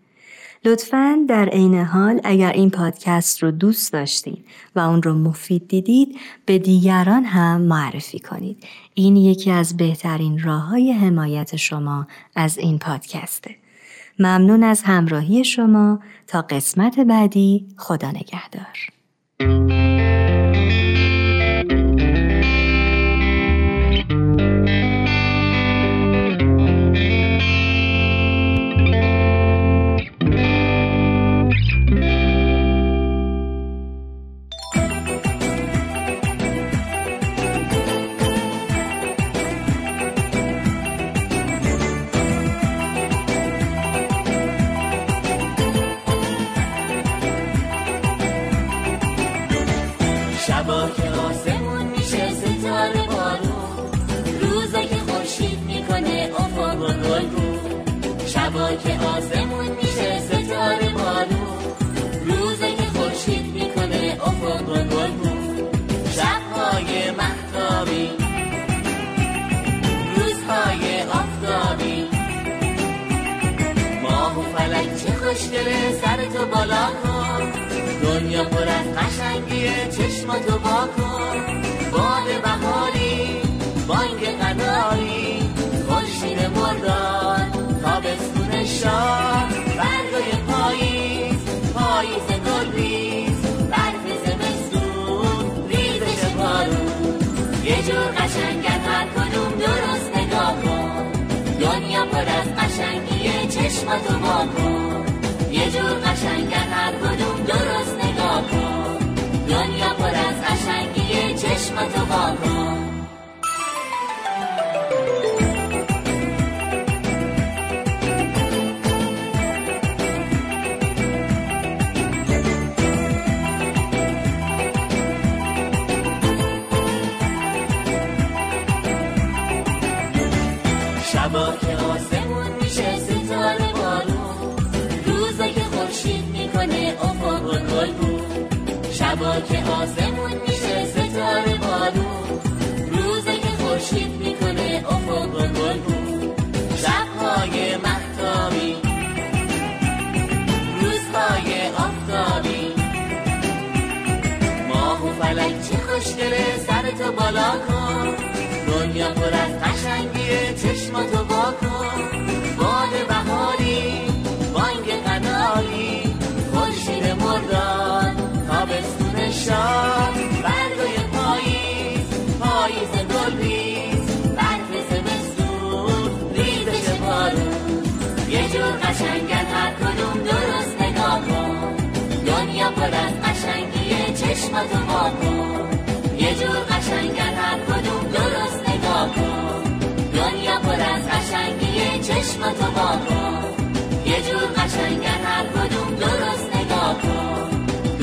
لطفا 0.66 1.26
در 1.28 1.50
عین 1.50 1.76
حال 1.76 2.22
اگر 2.24 2.52
این 2.52 2.70
پادکست 2.70 3.44
رو 3.44 3.52
دوست 3.52 3.94
داشتین 3.94 4.38
و 4.76 4.80
اون 4.80 5.04
رو 5.04 5.14
مفید 5.14 5.68
دیدید 5.68 6.18
به 6.46 6.60
دیگران 6.60 7.24
هم 7.24 7.62
معرفی 7.62 8.20
کنید. 8.20 8.64
این 8.94 9.16
یکی 9.16 9.52
از 9.52 9.78
بهترین 9.78 10.44
راه 10.44 10.62
های 10.62 10.92
حمایت 10.92 11.56
شما 11.56 12.08
از 12.36 12.58
این 12.58 12.80
پادکسته. 12.80 13.56
ممنون 14.20 14.64
از 14.64 14.82
همراهی 14.84 15.44
شما 15.44 16.00
تا 16.28 16.42
قسمت 16.42 17.00
بعدی 17.00 17.68
خدا 17.78 18.12
نگهدار. 18.12 18.90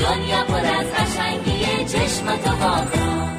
دنیا 0.07 0.43
پر 0.43 0.65
از 0.65 0.85
قشنگیه 0.85 1.85
چشماتو 1.85 2.49
وا 2.49 2.85
کن 2.85 3.33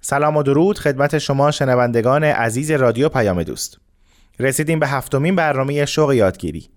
سلام 0.00 0.36
و 0.36 0.42
درود 0.42 0.78
خدمت 0.78 1.18
شما 1.18 1.50
شنوندگان 1.50 2.24
عزیز 2.24 2.70
رادیو 2.70 3.08
پیام 3.08 3.42
دوست. 3.42 3.78
رسیدیم 4.38 4.78
به 4.78 4.88
هفتمین 4.88 5.36
برنامه 5.36 5.86
شوق 5.86 6.12
یادگیری. 6.12 6.68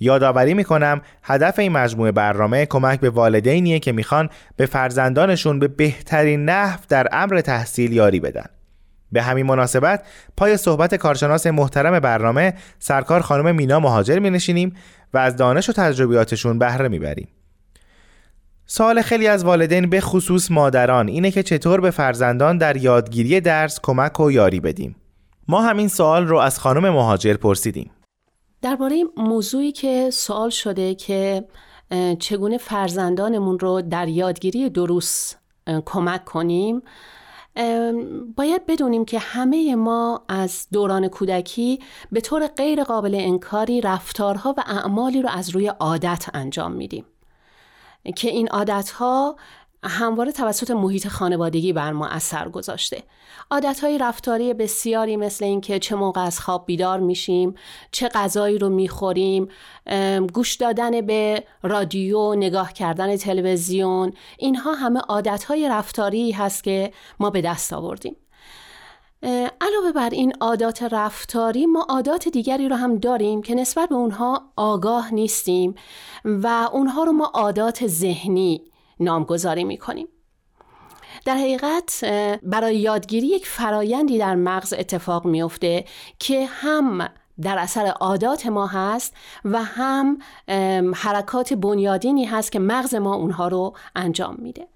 یادآوری 0.00 0.54
می‌کنم 0.54 1.00
هدف 1.22 1.58
این 1.58 1.72
مجموعه 1.72 2.12
برنامه 2.12 2.66
کمک 2.66 3.00
به 3.00 3.10
والدینیه 3.10 3.78
که 3.78 3.92
می‌خوان 3.92 4.30
به 4.56 4.66
فرزندانشون 4.66 5.58
به 5.58 5.68
بهترین 5.68 6.44
نحو 6.44 6.80
در 6.88 7.08
امر 7.12 7.40
تحصیل 7.40 7.92
یاری 7.92 8.20
بدن. 8.20 8.46
به 9.12 9.22
همین 9.22 9.46
مناسبت 9.46 10.02
پای 10.36 10.56
صحبت 10.56 10.94
کارشناس 10.94 11.46
محترم 11.46 12.00
برنامه 12.00 12.54
سرکار 12.78 13.20
خانم 13.20 13.54
مینا 13.54 13.80
مهاجر 13.80 14.18
می 14.18 14.30
نشینیم 14.30 14.76
و 15.14 15.18
از 15.18 15.36
دانش 15.36 15.68
و 15.68 15.72
تجربیاتشون 15.72 16.58
بهره 16.58 16.88
می‌بریم. 16.88 17.28
سوال 18.66 19.02
خیلی 19.02 19.26
از 19.26 19.44
والدین 19.44 19.90
به 19.90 20.00
خصوص 20.00 20.50
مادران 20.50 21.08
اینه 21.08 21.30
که 21.30 21.42
چطور 21.42 21.80
به 21.80 21.90
فرزندان 21.90 22.58
در 22.58 22.76
یادگیری 22.76 23.40
درس 23.40 23.80
کمک 23.82 24.20
و 24.20 24.30
یاری 24.30 24.60
بدیم. 24.60 24.96
ما 25.48 25.62
همین 25.62 25.88
سوال 25.88 26.26
رو 26.26 26.38
از 26.38 26.58
خانم 26.58 26.88
مهاجر 26.90 27.34
پرسیدیم. 27.34 27.90
درباره 28.62 29.04
موضوعی 29.16 29.72
که 29.72 30.10
سوال 30.10 30.50
شده 30.50 30.94
که 30.94 31.44
چگونه 32.18 32.58
فرزندانمون 32.58 33.58
رو 33.58 33.82
در 33.82 34.08
یادگیری 34.08 34.70
دروس 34.70 35.34
کمک 35.84 36.24
کنیم 36.24 36.82
باید 38.36 38.66
بدونیم 38.66 39.04
که 39.04 39.18
همه 39.18 39.74
ما 39.74 40.24
از 40.28 40.66
دوران 40.72 41.08
کودکی 41.08 41.78
به 42.12 42.20
طور 42.20 42.46
غیر 42.46 42.84
قابل 42.84 43.14
انکاری 43.14 43.80
رفتارها 43.80 44.54
و 44.58 44.62
اعمالی 44.66 45.22
رو 45.22 45.28
از 45.28 45.50
روی 45.50 45.68
عادت 45.68 46.26
انجام 46.34 46.72
میدیم 46.72 47.04
که 48.16 48.30
این 48.30 48.48
عادتها 48.48 49.36
همواره 49.84 50.32
توسط 50.32 50.70
محیط 50.70 51.08
خانوادگی 51.08 51.72
بر 51.72 51.92
ما 51.92 52.06
اثر 52.06 52.48
گذاشته. 52.48 53.02
عادتهای 53.50 53.98
رفتاری 53.98 54.54
بسیاری 54.54 55.16
مثل 55.16 55.44
اینکه 55.44 55.78
چه 55.78 55.96
موقع 55.96 56.20
از 56.20 56.40
خواب 56.40 56.66
بیدار 56.66 57.00
میشیم 57.00 57.54
چه 57.92 58.08
غذایی 58.08 58.58
رو 58.58 58.68
می‌خوریم 58.68 59.48
گوش 60.32 60.54
دادن 60.54 61.00
به 61.00 61.44
رادیو 61.62 62.34
نگاه 62.34 62.72
کردن 62.72 63.16
تلویزیون 63.16 64.12
اینها 64.38 64.74
همه 64.74 65.00
عادتهای 65.00 65.68
رفتاری 65.68 66.30
هست 66.30 66.64
که 66.64 66.92
ما 67.20 67.30
به 67.30 67.40
دست 67.40 67.72
آوردیم. 67.72 68.16
علاوه 69.60 69.92
بر 69.94 70.10
این 70.10 70.32
عادات 70.40 70.82
رفتاری 70.82 71.66
ما 71.66 71.86
عادات 71.88 72.28
دیگری 72.28 72.68
رو 72.68 72.76
هم 72.76 72.98
داریم 72.98 73.42
که 73.42 73.54
نسبت 73.54 73.88
به 73.88 73.94
اونها 73.94 74.42
آگاه 74.56 75.14
نیستیم 75.14 75.74
و 76.24 76.68
اونها 76.72 77.04
رو 77.04 77.12
ما 77.12 77.30
عادات 77.34 77.86
ذهنی 77.86 78.62
نامگذاری 79.00 79.64
می‌کنیم. 79.64 80.08
در 81.24 81.34
حقیقت 81.34 82.04
برای 82.42 82.76
یادگیری 82.76 83.26
یک 83.26 83.46
فرایندی 83.46 84.18
در 84.18 84.34
مغز 84.34 84.72
اتفاق 84.72 85.26
میفته 85.26 85.84
که 86.18 86.46
هم 86.46 87.08
در 87.42 87.58
اثر 87.58 87.86
عادات 87.86 88.46
ما 88.46 88.66
هست 88.66 89.14
و 89.44 89.62
هم 89.62 90.18
حرکات 90.94 91.54
بنیادینی 91.54 92.24
هست 92.24 92.52
که 92.52 92.58
مغز 92.58 92.94
ما 92.94 93.14
اونها 93.14 93.48
رو 93.48 93.76
انجام 93.96 94.36
میده. 94.38 94.68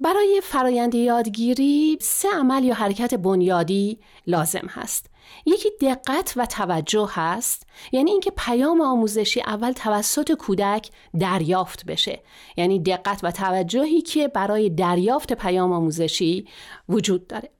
برای 0.00 0.40
فرایند 0.42 0.94
یادگیری 0.94 1.98
سه 2.00 2.28
عمل 2.28 2.64
یا 2.64 2.74
حرکت 2.74 3.14
بنیادی 3.14 3.98
لازم 4.26 4.66
هست. 4.70 5.10
یکی 5.46 5.68
دقت 5.80 6.32
و 6.36 6.46
توجه 6.46 7.08
هست 7.10 7.66
یعنی 7.92 8.10
اینکه 8.10 8.32
پیام 8.36 8.80
آموزشی 8.80 9.40
اول 9.40 9.72
توسط 9.72 10.32
کودک 10.32 10.90
دریافت 11.20 11.86
بشه. 11.86 12.22
یعنی 12.56 12.82
دقت 12.82 13.20
و 13.22 13.30
توجهی 13.30 14.00
که 14.00 14.28
برای 14.28 14.70
دریافت 14.70 15.32
پیام 15.32 15.72
آموزشی 15.72 16.48
وجود 16.88 17.26
داره. 17.26 17.55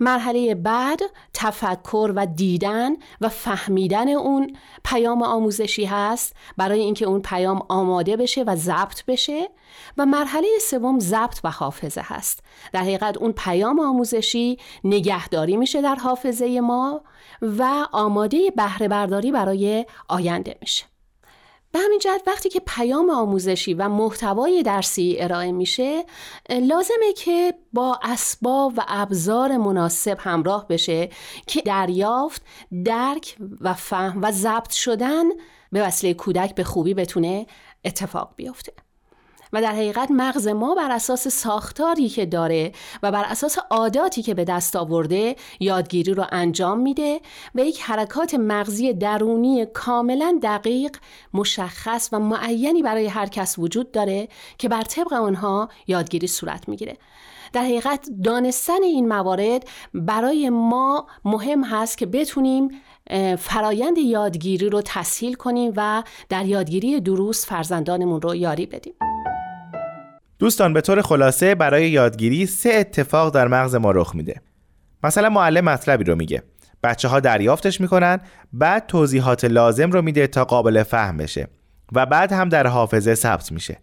مرحله 0.00 0.54
بعد 0.54 1.00
تفکر 1.34 2.12
و 2.16 2.26
دیدن 2.26 2.92
و 3.20 3.28
فهمیدن 3.28 4.08
اون 4.08 4.56
پیام 4.84 5.22
آموزشی 5.22 5.84
هست 5.84 6.36
برای 6.56 6.80
اینکه 6.80 7.06
اون 7.06 7.22
پیام 7.22 7.62
آماده 7.68 8.16
بشه 8.16 8.42
و 8.42 8.56
ضبط 8.56 9.04
بشه. 9.04 9.48
و 9.98 10.06
مرحله 10.06 10.46
سوم 10.60 10.98
ضبط 10.98 11.40
و 11.44 11.50
حافظه 11.50 12.00
هست. 12.04 12.42
در 12.72 12.80
حقیقت 12.80 13.16
اون 13.16 13.32
پیام 13.32 13.80
آموزشی 13.80 14.58
نگهداری 14.84 15.56
میشه 15.56 15.82
در 15.82 15.94
حافظه 15.94 16.60
ما 16.60 17.00
و 17.42 17.86
آماده 17.92 18.50
بهره 18.56 18.88
برداری 18.88 19.32
برای 19.32 19.86
آینده 20.08 20.58
میشه. 20.60 20.84
همین 21.84 21.98
جهت 21.98 22.22
وقتی 22.26 22.48
که 22.48 22.60
پیام 22.66 23.10
آموزشی 23.10 23.74
و 23.74 23.88
محتوای 23.88 24.62
درسی 24.62 25.16
ارائه 25.18 25.52
میشه 25.52 26.04
لازمه 26.50 27.12
که 27.16 27.54
با 27.72 28.00
اسباب 28.02 28.72
و 28.76 28.84
ابزار 28.88 29.56
مناسب 29.56 30.16
همراه 30.20 30.68
بشه 30.68 31.08
که 31.46 31.60
دریافت، 31.60 32.42
درک 32.84 33.36
و 33.60 33.74
فهم 33.74 34.22
و 34.22 34.32
ضبط 34.32 34.72
شدن 34.72 35.24
به 35.72 35.82
وسیله 35.82 36.14
کودک 36.14 36.54
به 36.54 36.64
خوبی 36.64 36.94
بتونه 36.94 37.46
اتفاق 37.84 38.32
بیفته. 38.36 38.72
و 39.52 39.62
در 39.62 39.72
حقیقت 39.72 40.10
مغز 40.10 40.48
ما 40.48 40.74
بر 40.74 40.90
اساس 40.90 41.28
ساختاری 41.28 42.08
که 42.08 42.26
داره 42.26 42.72
و 43.02 43.12
بر 43.12 43.24
اساس 43.24 43.58
عاداتی 43.70 44.22
که 44.22 44.34
به 44.34 44.44
دست 44.44 44.76
آورده 44.76 45.36
یادگیری 45.60 46.14
رو 46.14 46.24
انجام 46.32 46.80
میده 46.80 47.20
و 47.54 47.60
یک 47.60 47.80
حرکات 47.80 48.34
مغزی 48.34 48.92
درونی 48.92 49.66
کاملا 49.66 50.38
دقیق 50.42 50.96
مشخص 51.34 52.08
و 52.12 52.18
معینی 52.18 52.82
برای 52.82 53.06
هر 53.06 53.26
کس 53.26 53.58
وجود 53.58 53.92
داره 53.92 54.28
که 54.58 54.68
بر 54.68 54.82
طبق 54.82 55.12
آنها 55.12 55.68
یادگیری 55.86 56.26
صورت 56.26 56.68
می‌گیره. 56.68 56.96
در 57.52 57.62
حقیقت 57.62 58.08
دانستن 58.24 58.82
این 58.82 59.08
موارد 59.08 59.68
برای 59.94 60.50
ما 60.50 61.06
مهم 61.24 61.64
هست 61.64 61.98
که 61.98 62.06
بتونیم 62.06 62.70
فرایند 63.38 63.98
یادگیری 63.98 64.68
رو 64.68 64.82
تسهیل 64.84 65.34
کنیم 65.34 65.72
و 65.76 66.02
در 66.28 66.46
یادگیری 66.46 67.00
دروس 67.00 67.46
فرزندانمون 67.46 68.20
رو 68.20 68.34
یاری 68.34 68.66
بدیم. 68.66 68.94
دوستان 70.38 70.72
به 70.72 70.80
طور 70.80 71.02
خلاصه 71.02 71.54
برای 71.54 71.90
یادگیری 71.90 72.46
سه 72.46 72.70
اتفاق 72.74 73.34
در 73.34 73.48
مغز 73.48 73.74
ما 73.74 73.90
رخ 73.90 74.14
میده. 74.14 74.40
مثلا 75.04 75.28
معلم 75.28 75.64
مطلبی 75.64 76.04
رو 76.04 76.14
میگه. 76.14 76.42
بچه 76.82 77.08
ها 77.08 77.20
دریافتش 77.20 77.80
می‌کنن 77.80 78.20
بعد 78.52 78.86
توضیحات 78.86 79.44
لازم 79.44 79.90
رو 79.90 80.02
میده 80.02 80.26
تا 80.26 80.44
قابل 80.44 80.82
فهم 80.82 81.16
بشه 81.16 81.48
و 81.92 82.06
بعد 82.06 82.32
هم 82.32 82.48
در 82.48 82.66
حافظه 82.66 83.14
ثبت 83.14 83.52
میشه. 83.52 83.78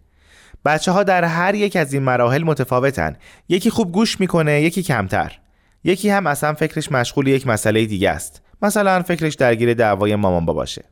بچه 0.64 0.92
ها 0.92 1.02
در 1.02 1.24
هر 1.24 1.54
یک 1.54 1.76
از 1.76 1.92
این 1.92 2.02
مراحل 2.02 2.42
متفاوتن 2.42 3.16
یکی 3.48 3.70
خوب 3.70 3.92
گوش 3.92 4.20
می‌کنه 4.20 4.62
یکی 4.62 4.82
کمتر 4.82 5.38
یکی 5.84 6.10
هم 6.10 6.26
اصلا 6.26 6.54
فکرش 6.54 6.92
مشغول 6.92 7.26
یک 7.26 7.46
مسئله 7.46 7.86
دیگه 7.86 8.10
است 8.10 8.42
مثلا 8.62 9.02
فکرش 9.02 9.34
درگیر 9.34 9.74
دعوای 9.74 10.16
مامان 10.16 10.46
باشه 10.46 10.84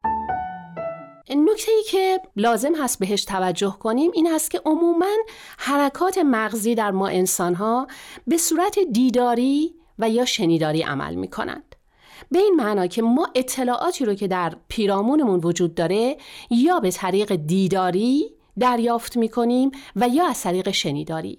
نکته 1.35 1.72
ای 1.72 1.82
که 1.82 2.20
لازم 2.37 2.74
هست 2.74 2.99
بهش 2.99 3.24
توجه 3.24 3.76
کنیم 3.80 4.11
این 4.14 4.26
است 4.26 4.51
که 4.51 4.61
عموما 4.64 5.16
حرکات 5.59 6.18
مغزی 6.18 6.74
در 6.74 6.91
ما 6.91 7.09
انسان 7.09 7.55
ها 7.55 7.87
به 8.26 8.37
صورت 8.37 8.78
دیداری 8.78 9.74
و 9.99 10.11
یا 10.11 10.24
شنیداری 10.24 10.82
عمل 10.82 11.14
می 11.14 11.28
کنند. 11.28 11.76
به 12.30 12.39
این 12.39 12.55
معنا 12.57 12.87
که 12.87 13.03
ما 13.03 13.28
اطلاعاتی 13.35 14.05
رو 14.05 14.14
که 14.14 14.28
در 14.28 14.57
پیرامونمون 14.68 15.41
وجود 15.41 15.74
داره 15.74 16.16
یا 16.51 16.80
به 16.80 16.91
طریق 16.91 17.35
دیداری 17.35 18.30
دریافت 18.59 19.16
می 19.16 19.28
کنیم 19.28 19.70
و 19.97 20.09
یا 20.09 20.26
از 20.26 20.43
طریق 20.43 20.70
شنیداری 20.70 21.39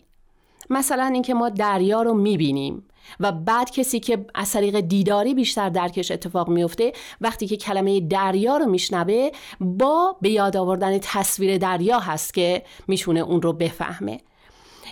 مثلا 0.70 1.06
اینکه 1.06 1.34
ما 1.34 1.50
دریا 1.50 2.02
رو 2.02 2.14
می 2.14 2.38
بینیم 2.38 2.88
و 3.20 3.32
بعد 3.32 3.72
کسی 3.72 4.00
که 4.00 4.26
از 4.36 4.52
طریق 4.52 4.80
دیداری 4.80 5.34
بیشتر 5.34 5.70
درکش 5.70 6.12
اتفاق 6.12 6.50
میفته 6.50 6.94
وقتی 7.22 7.48
که 7.48 7.58
کلمه 7.58 8.00
دریا 8.00 8.58
رو 8.58 8.66
میشنوه 8.66 9.30
با 9.60 10.16
به 10.22 10.30
یاد 10.30 10.58
آوردن 10.58 10.98
تصویر 11.02 11.58
دریا 11.58 12.00
هست 12.00 12.34
که 12.34 12.64
می‌تونه 12.88 13.20
اون 13.20 13.42
رو 13.42 13.54
بفهمه. 13.54 14.20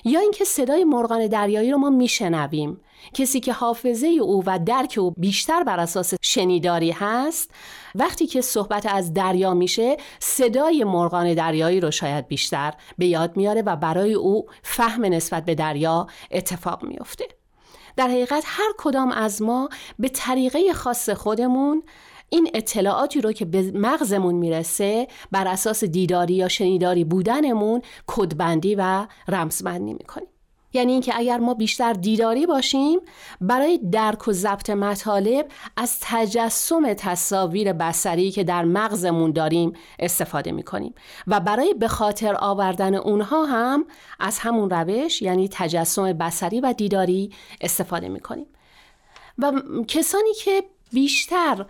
یا 0.05 0.19
اینکه 0.19 0.45
صدای 0.45 0.83
مرغان 0.83 1.27
دریایی 1.27 1.71
رو 1.71 1.77
ما 1.77 1.89
میشنویم. 1.89 2.79
کسی 3.13 3.39
که 3.39 3.53
حافظه 3.53 4.07
او 4.07 4.43
و 4.45 4.59
درک 4.59 4.95
او 4.97 5.13
بیشتر 5.17 5.63
بر 5.63 5.79
اساس 5.79 6.13
شنیداری 6.21 6.91
هست 6.91 7.51
وقتی 7.95 8.27
که 8.27 8.41
صحبت 8.41 8.85
از 8.85 9.13
دریا 9.13 9.53
میشه 9.53 9.97
صدای 10.19 10.83
مرغان 10.83 11.33
دریایی 11.33 11.79
رو 11.79 11.91
شاید 11.91 12.27
بیشتر 12.27 12.73
به 12.97 13.05
یاد 13.05 13.37
میاره 13.37 13.61
و 13.61 13.75
برای 13.75 14.13
او 14.13 14.45
فهم 14.63 15.05
نسبت 15.05 15.45
به 15.45 15.55
دریا 15.55 16.07
اتفاق 16.31 16.83
میفته 16.83 17.25
در 17.95 18.07
حقیقت 18.07 18.43
هر 18.45 18.73
کدام 18.77 19.11
از 19.11 19.41
ما 19.41 19.69
به 19.99 20.09
طریقه 20.09 20.73
خاص 20.73 21.09
خودمون 21.09 21.83
این 22.29 22.49
اطلاعاتی 22.53 23.21
رو 23.21 23.31
که 23.31 23.45
به 23.45 23.71
مغزمون 23.71 24.35
می‌رسه 24.35 25.07
بر 25.31 25.47
اساس 25.47 25.83
دیداری 25.83 26.33
یا 26.33 26.47
شنیداری 26.47 27.03
بودنمون 27.03 27.81
کدبندی 28.07 28.75
و 28.75 29.07
رمزبندی 29.27 29.93
می‌کنیم. 29.93 30.32
یعنی 30.73 30.91
اینکه 30.91 31.13
اگر 31.15 31.37
ما 31.37 31.53
بیشتر 31.53 31.93
دیداری 31.93 32.45
باشیم 32.45 32.99
برای 33.41 33.79
درک 33.91 34.27
و 34.27 34.31
ضبط 34.31 34.69
مطالب 34.69 35.47
از 35.77 35.97
تجسم 36.01 36.93
تصاویر 36.93 37.73
بسری 37.73 38.31
که 38.31 38.43
در 38.43 38.65
مغزمون 38.65 39.31
داریم 39.31 39.73
استفاده 39.99 40.51
می‌کنیم. 40.51 40.93
و 41.27 41.39
برای 41.39 41.73
به 41.73 41.87
خاطر 41.87 42.35
آوردن 42.39 42.95
اونها 42.95 43.45
هم 43.45 43.85
از 44.19 44.39
همون 44.39 44.69
روش 44.69 45.21
یعنی 45.21 45.49
تجسم 45.51 46.13
بسری 46.13 46.61
و 46.61 46.73
دیداری 46.73 47.31
استفاده 47.61 48.09
می‌کنیم. 48.09 48.47
و 49.37 49.51
کسانی 49.87 50.33
که 50.33 50.63
بیشتر 50.91 51.65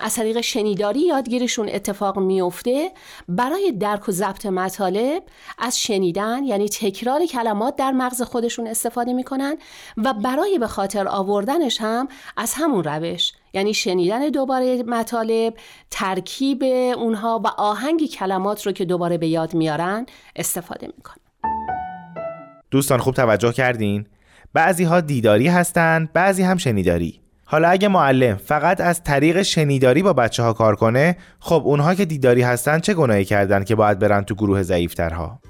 از 0.00 0.14
طریق 0.14 0.40
شنیداری 0.40 1.00
یادگیریشون 1.00 1.68
اتفاق 1.68 2.18
میفته. 2.18 2.90
برای 3.28 3.72
درک 3.72 4.08
و 4.08 4.12
ضبط 4.12 4.46
مطالب 4.46 5.22
از 5.58 5.80
شنیدن 5.80 6.44
یعنی 6.44 6.68
تکرار 6.68 7.26
کلمات 7.26 7.76
در 7.76 7.90
مغز 7.90 8.22
خودشون 8.22 8.66
استفاده 8.66 9.12
می‌کنن 9.12 9.56
و 9.96 10.14
برای 10.14 10.58
به 10.58 10.66
خاطر 10.66 11.08
آوردنش 11.08 11.80
هم 11.80 12.08
از 12.36 12.54
همون 12.54 12.84
روش 12.84 13.32
یعنی 13.52 13.74
شنیدن 13.74 14.28
دوباره 14.28 14.82
مطالب 14.82 15.54
ترکیب 15.90 16.62
اونها 16.96 17.40
و 17.44 17.46
آهنگ 17.46 18.06
کلمات 18.06 18.66
رو 18.66 18.72
که 18.72 18.84
دوباره 18.84 19.18
به 19.18 19.26
یاد 19.26 19.54
میارن 19.54 20.06
استفاده 20.36 20.86
می‌کنن. 20.86 21.16
دوستان 22.70 22.98
خوب 22.98 23.14
توجه 23.14 23.52
کردین؟ 23.52 24.06
بعضی 24.52 24.84
ها 24.84 25.00
دیداری 25.00 25.48
هستند 25.48 26.12
بعضی 26.12 26.42
هم 26.42 26.56
شنیداری. 26.56 27.23
حالا 27.44 27.68
اگه 27.68 27.88
معلم 27.88 28.36
فقط 28.36 28.80
از 28.80 29.02
طریق 29.02 29.42
شنیداری 29.42 30.02
با 30.02 30.12
بچه 30.12 30.42
ها 30.42 30.52
کار 30.52 30.76
کنه 30.76 31.16
خب 31.38 31.62
اونها 31.64 31.94
که 31.94 32.04
دیداری 32.04 32.42
هستن 32.42 32.78
چه 32.78 32.94
گناهی 32.94 33.24
کردن 33.24 33.64
که 33.64 33.74
باید 33.74 33.98
برن 33.98 34.24
تو 34.24 34.34
گروه 34.34 34.62
ضعیفترها؟ 34.62 35.40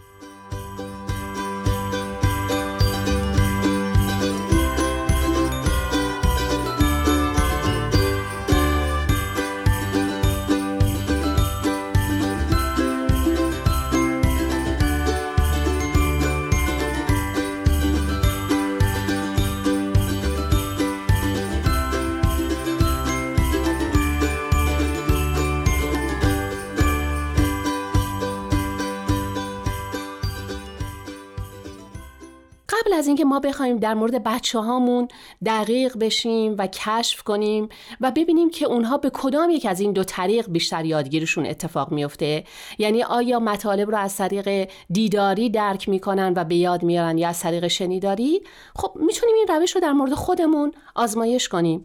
ما 33.34 33.40
بخوایم 33.40 33.76
در 33.76 33.94
مورد 33.94 34.24
بچه 34.24 34.58
هامون 34.58 35.08
دقیق 35.46 35.98
بشیم 35.98 36.54
و 36.58 36.66
کشف 36.66 37.22
کنیم 37.22 37.68
و 38.00 38.10
ببینیم 38.10 38.50
که 38.50 38.66
اونها 38.66 38.98
به 38.98 39.10
کدام 39.14 39.50
یک 39.50 39.66
از 39.66 39.80
این 39.80 39.92
دو 39.92 40.04
طریق 40.04 40.50
بیشتر 40.50 40.84
یادگیریشون 40.84 41.46
اتفاق 41.46 41.92
میفته 41.92 42.44
یعنی 42.78 43.02
آیا 43.02 43.40
مطالب 43.40 43.90
رو 43.90 43.96
از 43.96 44.16
طریق 44.16 44.70
دیداری 44.90 45.50
درک 45.50 45.88
می‌کنن 45.88 46.32
و 46.36 46.44
به 46.44 46.54
یاد 46.54 46.82
میارن 46.82 47.18
یا 47.18 47.28
از 47.28 47.40
طریق 47.40 47.66
شنیداری؟ 47.66 48.42
خب 48.76 48.92
می‌تونیم 48.96 49.34
این 49.34 49.46
روش 49.48 49.74
رو 49.74 49.80
در 49.80 49.92
مورد 49.92 50.14
خودمون 50.14 50.72
آزمایش 50.94 51.48
کنیم 51.48 51.82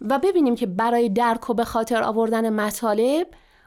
و 0.00 0.18
ببینیم 0.18 0.54
که 0.54 0.66
برای 0.66 1.08
درک 1.08 1.50
و 1.50 1.54
به 1.54 1.64
خاطر 1.64 2.02
آوردن 2.02 2.50
مطالب 2.50 3.26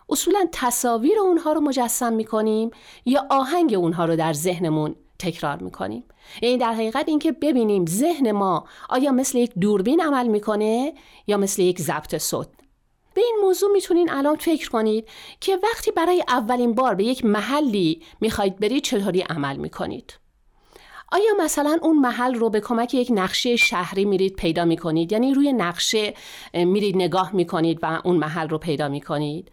اصولا 0.09 0.45
تصاویر 0.51 1.19
اونها 1.19 1.53
رو 1.53 1.61
مجسم 1.61 2.13
می‌کنیم 2.13 2.71
یا 3.05 3.25
آهنگ 3.29 3.73
اونها 3.73 4.05
رو 4.05 4.15
در 4.15 4.33
ذهنمون 4.33 4.95
تکرار 5.19 5.57
می‌کنیم. 5.57 6.03
یعنی 6.41 6.57
در 6.57 6.73
حقیقت 6.73 7.09
اینکه 7.09 7.31
ببینیم 7.31 7.85
ذهن 7.85 8.31
ما 8.31 8.67
آیا 8.89 9.11
مثل 9.11 9.37
یک 9.37 9.51
دوربین 9.59 10.01
عمل 10.01 10.27
می‌کنه 10.27 10.93
یا 11.27 11.37
مثل 11.37 11.61
یک 11.61 11.81
ضبط 11.81 12.17
صوت. 12.17 12.47
به 13.13 13.21
این 13.21 13.37
موضوع 13.41 13.71
می‌تونین 13.71 14.11
الان 14.11 14.35
فکر 14.35 14.69
کنید 14.69 15.07
که 15.39 15.59
وقتی 15.63 15.91
برای 15.91 16.23
اولین 16.27 16.73
بار 16.73 16.95
به 16.95 17.03
یک 17.03 17.25
محلی 17.25 18.01
می‌خواید 18.21 18.59
برید 18.59 18.83
چطوری 18.83 19.21
عمل 19.21 19.57
می‌کنید. 19.57 20.19
آیا 21.11 21.31
مثلا 21.39 21.77
اون 21.81 21.99
محل 21.99 22.35
رو 22.35 22.49
به 22.49 22.59
کمک 22.59 22.93
یک 22.93 23.11
نقشه 23.11 23.55
شهری 23.55 24.05
میرید 24.05 24.35
پیدا 24.35 24.65
می‌کنید؟ 24.65 25.11
یعنی 25.11 25.33
روی 25.33 25.53
نقشه 25.53 26.13
میرید 26.53 26.95
نگاه 26.95 27.35
می‌کنید 27.35 27.79
و 27.81 28.01
اون 28.03 28.17
محل 28.17 28.49
رو 28.49 28.57
پیدا 28.57 28.87
می‌کنید؟ 28.87 29.51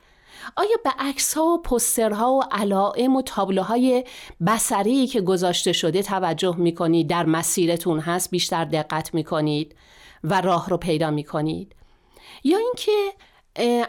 آیا 0.57 0.77
به 0.85 0.91
عکس 0.99 1.35
ها 1.35 1.45
و 1.45 1.63
پسترها 1.63 2.33
و 2.33 2.43
علائم 2.51 3.17
و 3.17 3.23
تابلوهای 3.23 4.05
بسری 4.47 5.07
که 5.07 5.21
گذاشته 5.21 5.73
شده 5.73 6.03
توجه 6.03 6.57
می 6.57 6.75
کنید 6.75 7.09
در 7.09 7.27
مسیرتون 7.27 8.01
هست 8.01 8.31
بیشتر 8.31 8.65
دقت 8.65 9.15
می 9.15 9.25
کنید 9.25 9.77
و 10.25 10.41
راه 10.41 10.71
رو 10.71 10.77
پیدا 10.77 11.11
می 11.11 11.25
کنید 11.25 11.75
یا 12.45 12.59
اینکه 12.59 13.13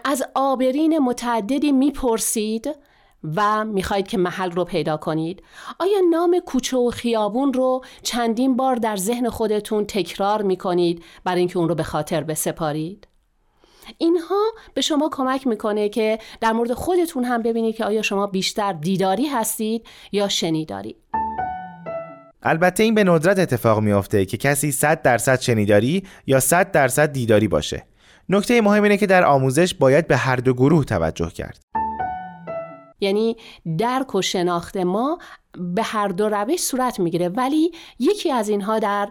از 0.04 0.24
آبرین 0.36 1.00
متعددی 1.00 1.72
می‌پرسید 1.72 2.76
و 3.36 3.66
می‌خواهید 3.66 4.08
که 4.08 4.18
محل 4.18 4.52
رو 4.52 4.66
پیدا 4.66 4.98
کنید؟ 4.98 5.44
آیا 5.80 6.00
نام 6.10 6.40
کوچه 6.46 6.78
و 6.78 6.90
خیابون 6.90 7.54
رو 7.54 7.82
چندین 8.04 8.56
بار 8.56 8.76
در 8.76 8.96
ذهن 8.96 9.30
خودتون 9.30 9.86
تکرار 9.86 10.42
می‌کنید 10.42 11.04
برای 11.24 11.40
اینکه 11.40 11.60
اون 11.60 11.70
رو 11.70 11.76
به 11.76 11.84
خاطر 11.84 12.24
بسپارید؟ 12.24 13.08
اینها 13.98 14.44
به 14.74 14.82
شما 14.82 15.10
کمک 15.12 15.48
می‌کنه 15.48 15.90
که 15.90 16.20
در 16.42 16.52
مورد 16.52 16.74
خودتون 16.74 17.24
هم 17.24 17.42
ببینید 17.42 17.76
که 17.76 17.86
آیا 17.86 18.02
شما 18.02 18.28
بیشتر 18.28 18.74
دیداری 18.74 19.28
هستید 19.28 19.88
یا 20.12 20.28
شنیداری. 20.28 20.96
البته 22.44 22.84
این 22.84 22.96
به 22.96 23.04
ندرت 23.04 23.40
اتفاق 23.40 23.80
میافته 23.80 24.26
که 24.26 24.38
کسی 24.38 24.72
100 24.72 25.02
درصد 25.02 25.40
شنیداری 25.40 26.04
یا 26.28 26.40
100 26.40 26.72
درصد 26.72 27.12
دیداری 27.12 27.48
باشه. 27.48 27.86
نکته 28.30 28.62
مهم 28.62 28.84
اینه 28.84 28.98
که 28.98 29.08
در 29.08 29.24
آموزش 29.24 29.74
باید 29.74 30.08
به 30.08 30.18
هر 30.18 30.36
دو 30.36 30.54
گروه 30.54 30.86
توجه 30.86 31.30
کرد. 31.30 31.60
یعنی 33.00 33.38
درک 33.78 34.16
و 34.16 34.22
شناخت 34.22 34.78
ما 34.78 35.18
به 35.76 35.84
هر 35.84 36.08
دو 36.08 36.30
روش 36.30 36.60
صورت 36.60 37.00
می‌گیره 37.00 37.30
ولی 37.30 37.72
یکی 38.00 38.32
از 38.32 38.50
اینها 38.50 38.80
در 38.80 39.10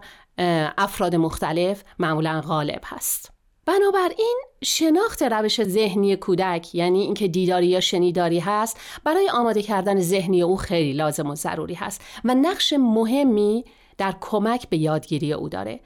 افراد 0.79 1.15
مختلف 1.15 1.83
معمولا 1.99 2.41
غالب 2.41 2.81
هست. 2.85 3.33
بنابراین 3.67 4.43
شناخت 4.65 5.23
روش 5.23 5.63
ذهنی 5.63 6.17
کودک 6.17 6.75
یعنی 6.75 7.01
اینکه 7.01 7.29
دیداری 7.29 7.67
یا 7.67 7.81
شنیداری 7.81 8.39
هست 8.39 8.81
برای 9.05 9.31
آماده 9.31 9.63
کردن 9.63 10.01
ذهنی 10.01 10.43
او 10.43 10.57
خیلی 10.57 10.93
لازم 10.93 11.31
و 11.31 11.35
ضروری 11.35 11.75
هست 11.75 12.01
و 12.25 12.35
نقش 12.35 12.73
مهمی 12.73 13.65
در 13.99 14.15
کمک 14.21 14.69
به 14.69 14.77
یادگیری 14.77 15.33
او 15.33 15.49
داره. 15.49 15.81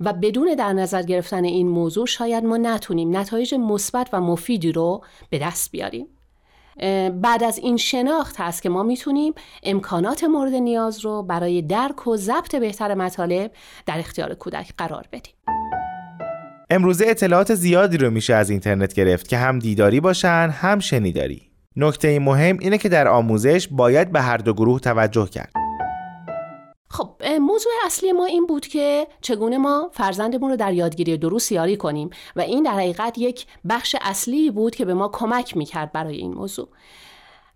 و 0.00 0.12
بدون 0.12 0.54
در 0.54 0.72
نظر 0.72 1.02
گرفتن 1.02 1.44
این 1.44 1.68
موضوع 1.68 2.06
شاید 2.06 2.44
ما 2.44 2.56
نتونیم 2.56 3.16
نتایج 3.16 3.54
مثبت 3.54 4.08
و 4.12 4.20
مفیدی 4.20 4.72
رو 4.72 5.04
به 5.30 5.38
دست 5.38 5.70
بیاریم. 5.70 6.06
بعد 7.12 7.44
از 7.44 7.58
این 7.58 7.76
شناخت 7.76 8.40
هست 8.40 8.62
که 8.62 8.68
ما 8.68 8.82
می‌تونیم 8.82 9.34
امکانات 9.62 10.24
مورد 10.24 10.54
نیاز 10.54 11.04
رو 11.04 11.22
برای 11.22 11.62
درک 11.62 12.06
و 12.06 12.16
ضبط 12.16 12.56
بهتر 12.56 12.94
مطالب 12.94 13.52
در 13.86 13.98
اختیار 13.98 14.34
کودک 14.34 14.72
قرار 14.76 15.08
بدیم. 15.12 15.34
امروزه 16.72 17.06
اطلاعات 17.08 17.54
زیادی 17.54 17.98
رو 17.98 18.10
میشه 18.10 18.34
از 18.34 18.50
اینترنت 18.50 18.94
گرفت 18.94 19.28
که 19.28 19.36
هم 19.36 19.58
دیداری 19.58 20.00
باشن 20.00 20.50
هم 20.52 20.78
شنیداری. 20.78 21.42
نکته 21.76 22.18
مهم 22.18 22.58
اینه 22.60 22.78
که 22.78 22.88
در 22.88 23.08
آموزش 23.08 23.68
باید 23.70 24.12
به 24.12 24.20
هر 24.20 24.36
دو 24.36 24.52
گروه 24.52 24.80
توجه 24.80 25.26
کرد. 25.26 25.52
خب 26.90 27.22
موضوع 27.40 27.72
اصلی 27.86 28.12
ما 28.12 28.24
این 28.24 28.46
بود 28.46 28.66
که 28.66 29.06
چگونه 29.20 29.58
ما 29.58 29.90
فرزندمون 29.92 30.50
رو 30.50 30.56
در 30.56 30.72
یادگیری 30.72 31.18
درست 31.18 31.52
یاری 31.52 31.76
کنیم 31.76 32.10
و 32.36 32.40
این 32.40 32.62
در 32.62 32.72
حقیقت 32.72 33.18
یک 33.18 33.46
بخش 33.68 33.96
اصلی 34.00 34.50
بود 34.50 34.74
که 34.74 34.84
به 34.84 34.94
ما 34.94 35.08
کمک 35.08 35.56
می‌کرد 35.56 35.92
برای 35.92 36.16
این 36.16 36.34
موضوع. 36.34 36.68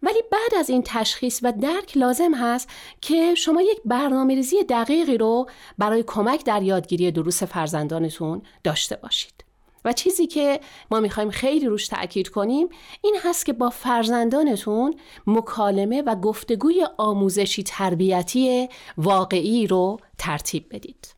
ولی 0.05 0.23
بعد 0.31 0.55
از 0.59 0.71
این 0.71 0.83
تشخیص 0.87 1.41
و 1.43 1.53
درک 1.53 1.97
لازم 1.97 2.35
هست 2.35 2.69
که 3.01 3.35
شما 3.35 3.63
یک 3.63 3.81
برنامه 3.85 4.35
ریزی 4.35 4.65
دقیقی 4.65 5.19
رو 5.19 5.47
برای 5.79 6.05
کمک 6.07 6.45
در 6.45 6.63
یادگیری 6.63 7.11
دروس 7.11 7.43
فرزندانتون 7.43 8.43
داشته 8.65 8.97
باشید. 8.97 9.45
و 9.85 9.93
چیزی 9.93 10.27
که 10.27 10.61
ما 10.91 11.01
می‌خوایم 11.01 11.31
خیلی 11.31 11.67
روش 11.67 11.89
تاکید 11.89 12.29
کنیم 12.29 12.69
این 13.03 13.17
هست 13.23 13.47
که 13.47 13.53
با 13.53 13.71
فرزندانتون 13.71 14.95
مکالمه 15.27 16.03
و 16.03 16.15
گفتگوی 16.15 16.87
آموزشی 16.99 17.63
تربیتی 17.63 18.69
واقعی 18.99 19.67
رو 19.67 20.01
ترتیب 20.19 20.67
بدید 20.71 21.15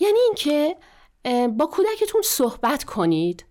یعنی 0.00 0.18
اینکه 0.18 0.76
با 1.48 1.66
کودکتون 1.66 2.22
صحبت 2.24 2.84
کنید 2.84 3.44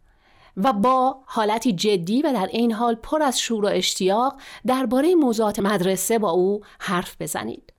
و 0.58 0.74
با 0.74 1.18
حالتی 1.26 1.74
جدی 1.74 2.22
و 2.22 2.34
در 2.34 2.48
این 2.52 2.72
حال 2.72 2.96
پر 2.96 3.24
از 3.24 3.40
شور 3.40 3.66
و 3.66 3.68
اشتیاق 3.68 4.42
درباره 4.68 5.16
موضوعات 5.16 5.60
مدرسه 5.60 6.20
با 6.20 6.30
او 6.30 6.62
حرف 6.80 7.16
بزنید. 7.20 7.74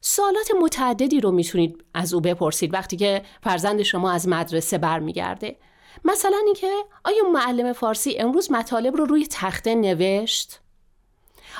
سوالات 0.00 0.50
متعددی 0.62 1.20
رو 1.20 1.30
می‌تونید 1.30 1.84
از 1.94 2.14
او 2.14 2.20
بپرسید 2.20 2.74
وقتی 2.74 2.96
که 2.96 3.22
فرزند 3.42 3.82
شما 3.82 4.10
از 4.10 4.28
مدرسه 4.28 4.78
برمیگرده. 4.78 5.56
مثلا 6.04 6.36
اینکه 6.44 6.72
آیا 7.04 7.24
معلم 7.32 7.72
فارسی 7.72 8.16
امروز 8.18 8.52
مطالب 8.52 8.96
رو 8.96 9.04
روی 9.04 9.26
تخته 9.30 9.74
نوشت؟ 9.74 10.60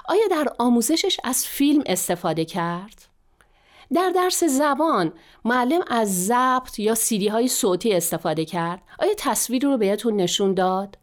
آیا 0.09 0.29
در 0.31 0.49
آموزشش 0.59 1.21
از 1.25 1.47
فیلم 1.47 1.83
استفاده 1.87 2.45
کرد؟ 2.45 3.14
در 3.93 4.11
درس 4.15 4.45
زبان 4.45 5.13
معلم 5.45 5.81
از 5.89 6.27
ضبط 6.27 6.79
یا 6.79 6.95
سیدی 6.95 7.29
های 7.29 7.49
صوتی 7.49 7.93
استفاده 7.93 8.45
کرد؟ 8.45 8.83
آیا 8.99 9.13
تصویری 9.19 9.67
رو 9.67 9.79
بهتون 9.79 10.17
نشون 10.17 10.55
داد؟ 10.55 10.99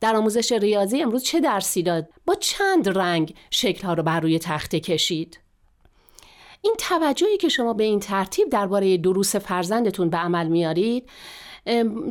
در 0.00 0.16
آموزش 0.16 0.52
ریاضی 0.52 1.02
امروز 1.02 1.24
چه 1.24 1.40
درسی 1.40 1.82
داد؟ 1.82 2.08
با 2.26 2.34
چند 2.34 2.98
رنگ 2.98 3.34
شکل 3.50 3.86
ها 3.86 3.94
رو 3.94 4.02
بر 4.02 4.20
روی 4.20 4.38
تخته 4.38 4.80
کشید؟ 4.80 5.40
این 6.62 6.74
توجهی 6.78 7.36
که 7.36 7.48
شما 7.48 7.72
به 7.72 7.84
این 7.84 8.00
ترتیب 8.00 8.48
درباره 8.48 8.96
دروس 8.96 9.36
فرزندتون 9.36 10.10
به 10.10 10.16
عمل 10.16 10.46
میارید 10.48 11.08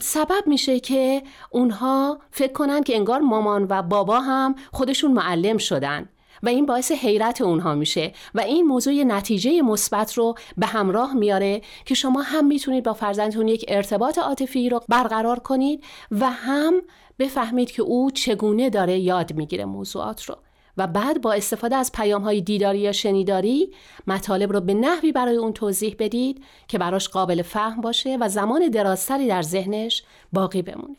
سبب 0.02 0.44
میشه 0.46 0.80
که 0.80 1.24
اونها 1.50 2.20
فکر 2.32 2.54
کنن 2.54 2.84
که 2.84 2.96
انگار 2.96 3.20
مامان 3.20 3.68
و 3.70 3.82
بابا 3.82 4.20
هم 4.20 4.56
خودشون 4.72 5.14
معلم 5.14 5.58
شدن. 5.58 6.10
و 6.44 6.50
این 6.50 6.66
باعث 6.66 6.92
حیرت 6.92 7.42
اونها 7.42 7.76
میشه 7.76 8.12
و 8.36 8.40
این 8.40 8.66
موضوع 8.66 8.94
نتیجه 8.94 9.62
مثبت 9.62 10.14
رو 10.14 10.36
به 10.58 10.66
همراه 10.66 11.14
میاره 11.14 11.62
که 11.86 11.96
شما 11.96 12.22
هم 12.22 12.46
می‌تونید 12.46 12.84
با 12.84 12.94
فرزندتون 12.94 13.48
یک 13.48 13.66
ارتباط 13.68 14.18
عاطفی 14.18 14.70
رو 14.70 14.82
برقرار 14.90 15.40
کنید 15.40 15.84
و 16.12 16.30
هم 16.30 16.82
بفهمید 17.20 17.72
که 17.72 17.82
او 17.82 18.12
چگونه 18.12 18.70
داره 18.70 19.00
یاد 19.00 19.34
می‌گیره 19.34 19.66
موضوعات 19.66 20.24
رو. 20.24 20.36
و 20.78 20.88
بعد 20.88 21.22
با 21.22 21.34
استفاده 21.34 21.76
از 21.76 21.92
پیام 21.92 22.22
های 22.22 22.42
دیداری 22.42 22.80
یا 22.80 22.92
شنیداری 22.92 23.74
مطالب 24.08 24.52
رو 24.54 24.62
به 24.62 24.74
نحوی 24.74 25.12
برای 25.12 25.36
اون 25.36 25.54
توضیح 25.54 25.96
بدید 26.00 26.44
که 26.68 26.78
براش 26.78 27.10
قابل 27.10 27.42
فهم 27.42 27.82
باشه 27.82 28.18
و 28.22 28.30
زمان 28.30 28.70
درازتری 28.70 29.28
در 29.28 29.42
ذهنش 29.42 30.04
باقی 30.34 30.62
بمونه. 30.62 30.96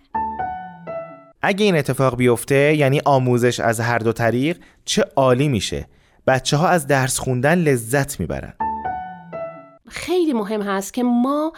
اگه 1.43 1.65
این 1.65 1.77
اتفاق 1.77 2.17
بیفته 2.17 2.77
یعنی 2.77 3.01
آموزش 3.05 3.61
از 3.61 3.81
هر 3.81 3.99
دو 3.99 4.13
طریق 4.13 4.59
چه 4.85 5.05
عالی 5.17 5.49
میشه. 5.49 5.87
بچه 6.27 6.57
ها 6.57 6.69
از 6.69 6.87
درس 6.87 7.19
خوندن 7.19 7.59
لذت 7.59 8.21
می‌برن. 8.21 8.55
خیلی 9.89 10.33
مهم 10.33 10.63
هست 10.63 10.95
که 10.95 11.03
ما 11.03 11.53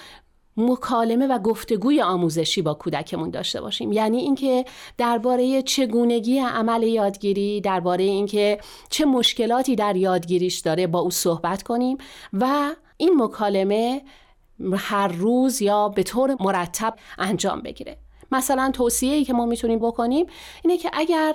مکالمه 0.57 1.26
و 1.26 1.39
گفتگوی 1.39 2.03
آموزشی 2.03 2.62
با 2.62 2.74
کودکمون 2.74 3.30
داشته 3.30 3.61
باشیم. 3.61 3.93
یعنی 3.93 4.18
اینکه 4.18 4.64
درباره 4.99 5.62
چگونگی 5.62 6.39
عمل 6.39 6.83
یادگیری 6.83 7.61
درباره 7.61 8.05
اینکه 8.05 8.59
چه 8.91 9.05
مشکلاتی 9.05 9.76
در 9.76 9.97
یادگیریش 9.97 10.59
داره 10.59 10.87
با 10.87 10.99
او 10.99 11.11
صحبت 11.11 11.62
کنیم 11.62 11.99
و 12.33 12.70
این 12.97 13.22
مکالمه 13.22 14.03
هر 14.74 15.09
روز 15.09 15.62
یا 15.62 15.89
به 15.89 16.03
طور 16.03 16.37
مرتب 16.41 16.95
انجام 17.18 17.62
بگیره. 17.62 18.01
مثلا 18.33 18.70
توصیه‌ای 18.74 19.24
که 19.24 19.33
ما 19.33 19.47
می‌تونیم 19.47 19.78
بکنیم 19.78 20.26
اینه 20.64 20.76
که 20.76 20.91
اگر 20.93 21.35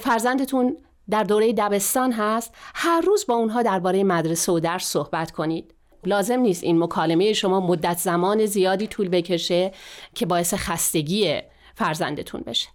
فرزندتون 0.00 0.76
در 1.10 1.24
دوره 1.24 1.52
دبستان 1.52 2.12
هست 2.12 2.54
هر 2.74 3.00
روز 3.00 3.26
با 3.28 3.34
اونها 3.34 3.62
درباره 3.62 4.04
مدرسه 4.04 4.52
و 4.52 4.60
درس 4.60 4.84
صحبت 4.84 5.30
کنید. 5.30 5.74
لازم 6.04 6.40
نیست 6.40 6.64
این 6.64 6.82
مکالمه 6.82 7.32
شما 7.32 7.60
مدت 7.60 7.98
زمان 7.98 8.46
زیادی 8.46 8.86
طول 8.86 9.08
بکشه 9.08 9.72
که 10.14 10.26
باعث 10.26 10.54
خستگی 10.54 11.40
فرزندتون 11.74 12.40
بشه. 12.46 12.68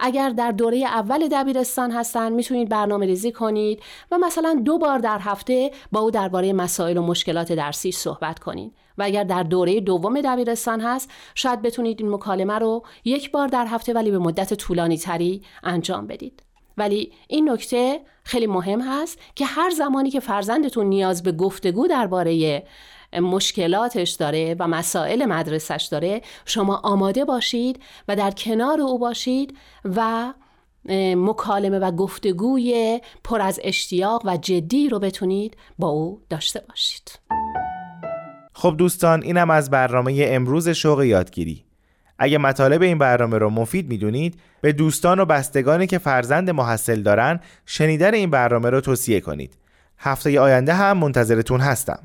اگر 0.00 0.30
در 0.30 0.52
دوره 0.52 0.78
اول 0.78 1.28
دبیرستان 1.28 1.90
هستن 1.90 2.32
می‌تونید 2.32 2.68
برنامه 2.68 3.06
ریزی 3.06 3.32
کنید 3.32 3.82
و 4.10 4.18
مثلا 4.18 4.62
دو 4.64 4.78
بار 4.78 4.98
در 4.98 5.18
هفته 5.18 5.70
با 5.92 6.00
او 6.00 6.10
درباره 6.10 6.52
مسائل 6.52 6.96
و 6.96 7.02
مشکلات 7.02 7.52
درسی 7.52 7.92
صحبت 7.92 8.38
کنید. 8.38 8.72
و 8.98 9.02
اگر 9.02 9.24
در 9.24 9.42
دوره 9.42 9.80
دوم 9.80 10.20
دبیرستان 10.20 10.80
هست 10.80 11.10
شاید 11.34 11.62
بتونید 11.62 12.00
این 12.00 12.10
مکالمه 12.10 12.58
رو 12.58 12.82
یک 13.04 13.30
بار 13.30 13.48
در 13.48 13.66
هفته 13.66 13.92
ولی 13.92 14.10
به 14.10 14.18
مدت 14.18 14.54
طولانی 14.54 14.98
تری 14.98 15.42
انجام 15.62 16.06
بدید. 16.06 16.42
ولی 16.76 17.12
این 17.28 17.50
نکته 17.50 18.00
خیلی 18.24 18.46
مهم 18.46 18.80
هست 18.80 19.18
که 19.34 19.46
هر 19.46 19.70
زمانی 19.70 20.10
که 20.10 20.20
فرزندتون 20.20 20.86
نیاز 20.86 21.22
به 21.22 21.32
گفتگو 21.32 21.86
درباره 21.86 22.62
مشکلاتش 23.20 24.10
داره 24.10 24.56
و 24.58 24.68
مسائل 24.68 25.24
مدرسش 25.24 25.88
داره 25.90 26.22
شما 26.44 26.76
آماده 26.76 27.24
باشید 27.24 27.82
و 28.08 28.16
در 28.16 28.30
کنار 28.30 28.80
او 28.80 28.98
باشید 28.98 29.56
و 29.84 30.32
مکالمه 31.16 31.78
و 31.78 31.90
گفتگوی 31.90 33.00
پر 33.24 33.40
از 33.40 33.60
اشتیاق 33.62 34.22
و 34.24 34.36
جدی 34.36 34.88
رو 34.88 34.98
بتونید 34.98 35.56
با 35.78 35.88
او 35.88 36.20
داشته 36.30 36.64
باشید. 36.68 37.10
خب 38.56 38.74
دوستان 38.78 39.22
اینم 39.22 39.50
از 39.50 39.70
برنامه 39.70 40.26
امروز 40.28 40.68
شوق 40.68 41.02
یادگیری. 41.02 41.64
اگه 42.18 42.38
مطالب 42.38 42.82
این 42.82 42.98
برنامه 42.98 43.38
رو 43.38 43.50
مفید 43.50 43.88
می‌دونید 43.88 44.40
به 44.60 44.72
دوستان 44.72 45.20
و 45.20 45.24
بستگانی 45.24 45.86
که 45.86 45.98
فرزند 45.98 46.50
محصل 46.50 47.02
دارن 47.02 47.40
شنیدن 47.66 48.14
این 48.14 48.30
برنامه 48.30 48.70
رو 48.70 48.80
توصیه 48.80 49.20
کنید. 49.20 49.56
هفته 49.98 50.40
آینده 50.40 50.74
هم 50.74 50.98
منتظرتون 50.98 51.60
هستم. 51.60 51.98